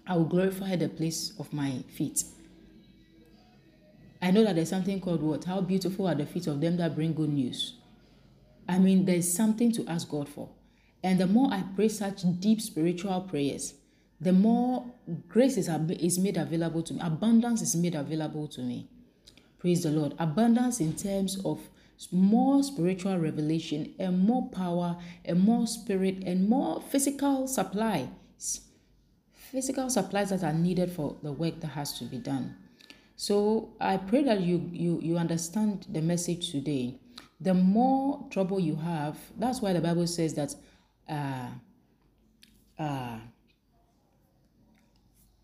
I 0.05 0.15
will 0.15 0.25
glorify 0.25 0.75
the 0.75 0.89
place 0.89 1.33
of 1.39 1.53
my 1.53 1.83
feet. 1.95 2.23
I 4.21 4.31
know 4.31 4.43
that 4.43 4.55
there's 4.55 4.69
something 4.69 4.99
called 4.99 5.21
what? 5.21 5.45
How 5.45 5.61
beautiful 5.61 6.07
are 6.07 6.15
the 6.15 6.25
feet 6.25 6.47
of 6.47 6.59
them 6.59 6.77
that 6.77 6.95
bring 6.95 7.13
good 7.13 7.29
news. 7.29 7.75
I 8.67 8.79
mean, 8.79 9.05
there's 9.05 9.31
something 9.33 9.71
to 9.73 9.87
ask 9.87 10.09
God 10.09 10.27
for. 10.27 10.49
And 11.03 11.19
the 11.19 11.27
more 11.27 11.53
I 11.53 11.63
pray 11.75 11.87
such 11.87 12.23
deep 12.39 12.59
spiritual 12.59 13.21
prayers, 13.21 13.75
the 14.19 14.33
more 14.33 14.85
grace 15.29 15.55
is 15.55 16.19
made 16.19 16.35
available 16.35 16.83
to 16.83 16.93
me, 16.93 16.99
abundance 17.01 17.61
is 17.61 17.75
made 17.75 17.95
available 17.95 18.47
to 18.49 18.61
me. 18.61 18.89
Praise 19.59 19.83
the 19.83 19.91
Lord. 19.91 20.13
Abundance 20.17 20.79
in 20.79 20.95
terms 20.95 21.43
of 21.43 21.59
more 22.11 22.63
spiritual 22.63 23.17
revelation 23.17 23.93
and 23.99 24.19
more 24.19 24.49
power 24.49 24.97
and 25.25 25.41
more 25.41 25.67
spirit 25.67 26.23
and 26.25 26.47
more 26.47 26.81
physical 26.81 27.45
supplies. 27.47 28.07
Physical 29.33 29.89
supplies 29.89 30.29
that 30.29 30.43
are 30.43 30.53
needed 30.53 30.91
for 30.91 31.17
the 31.23 31.31
work 31.31 31.59
that 31.59 31.67
has 31.67 31.97
to 31.99 32.05
be 32.05 32.17
done. 32.17 32.55
So 33.17 33.73
I 33.81 33.97
pray 33.97 34.23
that 34.23 34.39
you 34.41 34.69
you 34.71 34.99
you 35.01 35.17
understand 35.17 35.87
the 35.89 36.01
message 36.01 36.51
today. 36.51 36.95
The 37.41 37.53
more 37.53 38.25
trouble 38.29 38.59
you 38.59 38.75
have, 38.77 39.17
that's 39.37 39.61
why 39.61 39.73
the 39.73 39.81
Bible 39.81 40.07
says 40.07 40.35
that 40.35 40.55
uh, 41.09 41.47
uh, 42.77 43.17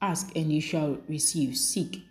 ask 0.02 0.34
and 0.36 0.52
you 0.52 0.62
shall 0.62 0.98
receive, 1.10 1.58
seek 1.58 2.02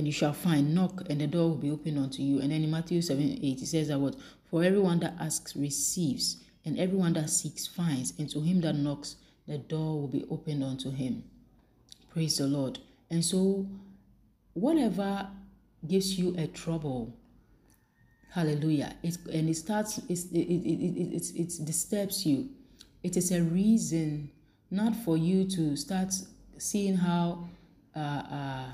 and 0.00 0.06
you 0.06 0.14
shall 0.14 0.32
find, 0.32 0.74
knock 0.74 1.02
and 1.10 1.20
the 1.20 1.26
door 1.26 1.50
will 1.50 1.56
be 1.56 1.70
opened 1.70 1.98
unto 1.98 2.22
you. 2.22 2.40
And 2.40 2.50
then 2.50 2.64
in 2.64 2.70
Matthew 2.70 3.02
7 3.02 3.38
8, 3.42 3.60
it 3.60 3.66
says 3.66 3.88
that 3.88 3.98
what? 4.00 4.16
For 4.50 4.64
everyone 4.64 4.98
that 5.00 5.12
asks 5.20 5.54
receives, 5.54 6.38
and 6.64 6.78
everyone 6.78 7.12
that 7.12 7.28
seeks 7.28 7.66
finds, 7.66 8.14
and 8.18 8.26
to 8.30 8.40
him 8.40 8.62
that 8.62 8.76
knocks, 8.76 9.16
the 9.46 9.58
door 9.58 10.00
will 10.00 10.08
be 10.08 10.24
opened 10.30 10.64
unto 10.64 10.90
him. 10.90 11.22
Praise 12.14 12.38
the 12.38 12.46
Lord. 12.46 12.78
And 13.10 13.22
so, 13.22 13.66
whatever 14.54 15.28
gives 15.86 16.18
you 16.18 16.34
a 16.38 16.46
trouble, 16.46 17.12
Hallelujah. 18.30 18.94
It, 19.02 19.18
and 19.30 19.50
it 19.50 19.56
starts, 19.56 19.98
it, 19.98 20.08
it, 20.08 20.38
it, 20.38 20.80
it, 20.80 21.14
it, 21.14 21.40
it 21.40 21.64
disturbs 21.66 22.24
you. 22.24 22.48
It 23.02 23.18
is 23.18 23.32
a 23.32 23.42
reason 23.42 24.30
not 24.70 24.96
for 24.96 25.18
you 25.18 25.44
to 25.50 25.76
start 25.76 26.14
seeing 26.56 26.96
how 26.96 27.48
uh, 27.94 27.98
uh, 27.98 28.64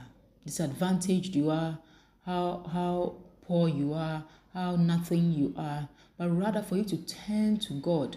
disadvantaged 0.47 1.35
you 1.35 1.51
are, 1.51 1.79
how, 2.25 2.65
how 2.73 3.17
poor 3.47 3.69
you 3.69 3.93
are, 3.93 4.25
how 4.55 4.77
nothing 4.77 5.33
you 5.33 5.53
are, 5.57 5.89
but 6.17 6.29
rather 6.31 6.63
for 6.63 6.77
you 6.77 6.85
to 6.85 6.97
turn 6.97 7.59
to 7.59 7.75
God 7.75 8.17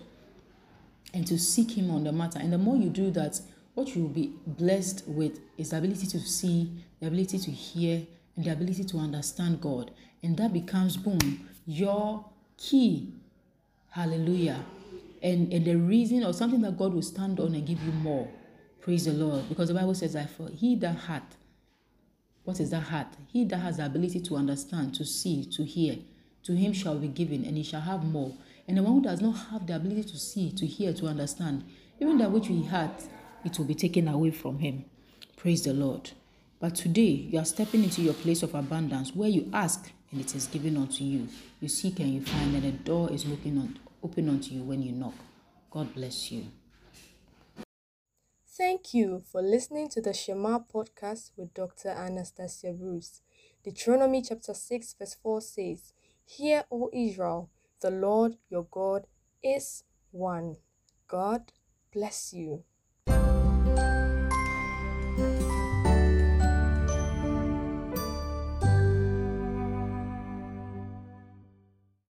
and 1.14 1.28
to 1.28 1.38
seek 1.38 1.78
Him 1.78 1.92
on 1.92 2.04
the 2.04 2.12
matter. 2.12 2.40
And 2.40 2.54
the 2.54 2.58
more 2.58 2.78
you 2.78 2.90
do 2.90 3.12
that, 3.12 3.42
what 3.74 3.96
you 3.96 4.04
will 4.04 4.10
be 4.10 4.34
blessed 4.46 5.04
with 5.08 5.40
is 5.58 5.72
the 5.72 5.78
ability 5.78 6.08
to 6.08 6.20
see, 6.20 6.72
the 7.00 7.08
ability 7.08 7.40
to 7.40 7.52
hear, 7.52 8.06
and 8.36 8.46
the 8.46 8.52
ability 8.52 8.84
to 8.86 8.98
understand 8.98 9.60
God. 9.60 9.92
And 10.24 10.38
that 10.38 10.54
becomes, 10.54 10.98
boom, 10.98 11.50
your 11.66 12.26
key. 12.58 13.14
Hallelujah. 13.90 14.64
And, 15.22 15.52
and 15.52 15.66
the 15.66 15.76
reason 15.76 16.24
or 16.24 16.34
something 16.34 16.62
that 16.62 16.78
God 16.78 16.94
will 16.94 17.02
stand 17.02 17.40
on 17.40 17.54
and 17.54 17.66
give 17.66 17.82
you 17.84 17.92
more. 17.92 18.30
Praise 18.82 19.06
the 19.06 19.14
Lord. 19.14 19.50
Because 19.50 19.68
the 19.68 19.74
Bible 19.74 19.96
says 19.96 20.14
that 20.14 20.30
for 20.30 20.50
he 20.50 20.76
that 20.78 20.96
hath, 20.96 21.36
what 22.44 22.60
is 22.60 22.72
that 22.72 22.84
heart? 22.84 23.08
He 23.28 23.46
that 23.46 23.58
has 23.58 23.78
the 23.78 23.86
ability 23.86 24.20
to 24.22 24.36
understand, 24.36 24.96
to 24.96 25.06
see, 25.06 25.46
to 25.46 25.64
hear, 25.64 25.98
to 26.44 26.54
him 26.54 26.74
shall 26.74 26.98
be 26.98 27.08
given, 27.08 27.46
and 27.46 27.58
he 27.58 27.64
shall 27.64 27.82
have 27.82 28.04
more. 28.04 28.34
And 28.68 28.78
the 28.78 28.84
one 28.84 28.94
who 28.94 29.02
does 29.02 29.22
not 29.22 29.34
have 29.52 29.68
the 29.68 29.76
ability 29.76 30.04
to 30.04 30.18
see, 30.18 30.52
to 30.52 30.66
hear, 30.66 30.94
to 30.94 31.08
understand, 31.08 31.64
even 32.00 32.18
that 32.20 32.32
which 32.32 32.48
he 32.48 32.64
had, 32.64 32.92
it 33.44 33.58
will 33.58 33.66
be 33.66 33.76
taken 33.76 34.08
away 34.08 34.32
from 34.32 34.60
him. 34.60 34.86
Praise 35.38 35.64
the 35.64 35.74
Lord. 35.74 36.12
But 36.60 36.76
today, 36.76 37.28
you 37.32 37.40
are 37.40 37.46
stepping 37.46 37.84
into 37.84 38.02
your 38.02 38.14
place 38.14 38.44
of 38.44 38.54
abundance 38.54 39.16
where 39.16 39.30
you 39.30 39.50
ask 39.54 39.92
and 40.12 40.20
it 40.20 40.36
is 40.36 40.48
given 40.48 40.76
unto 40.76 41.04
you. 41.04 41.28
You 41.62 41.68
seek 41.68 42.00
and 42.00 42.14
you 42.14 42.22
find, 42.22 42.56
and 42.56 42.64
the 42.64 42.72
door 42.72 43.12
is 43.12 43.26
looking 43.26 43.58
on, 43.58 43.78
open 44.04 44.28
unto 44.28 44.54
you 44.54 44.64
when 44.64 44.82
you 44.82 44.92
knock. 44.92 45.14
God 45.72 45.94
bless 45.94 46.32
you. 46.32 46.46
Thank 48.60 48.94
you 48.94 49.24
for 49.32 49.42
listening 49.42 49.88
to 49.92 50.02
the 50.02 50.14
Shema 50.14 50.60
podcast 50.60 51.32
with 51.38 51.54
Dr. 51.54 51.92
Anastasia 51.92 52.74
Bruce. 52.74 53.22
Deuteronomy 53.64 54.22
chapter 54.22 54.54
6, 54.54 54.96
verse 55.00 55.16
4 55.24 55.40
says, 55.40 55.94
Hear, 56.26 56.66
O 56.70 56.90
Israel, 56.92 57.50
the 57.80 57.90
Lord 57.90 58.36
your 58.50 58.68
God 58.70 59.08
is 59.42 59.86
one. 60.12 60.58
God 61.08 61.54
bless 61.94 62.34
you. 62.34 62.66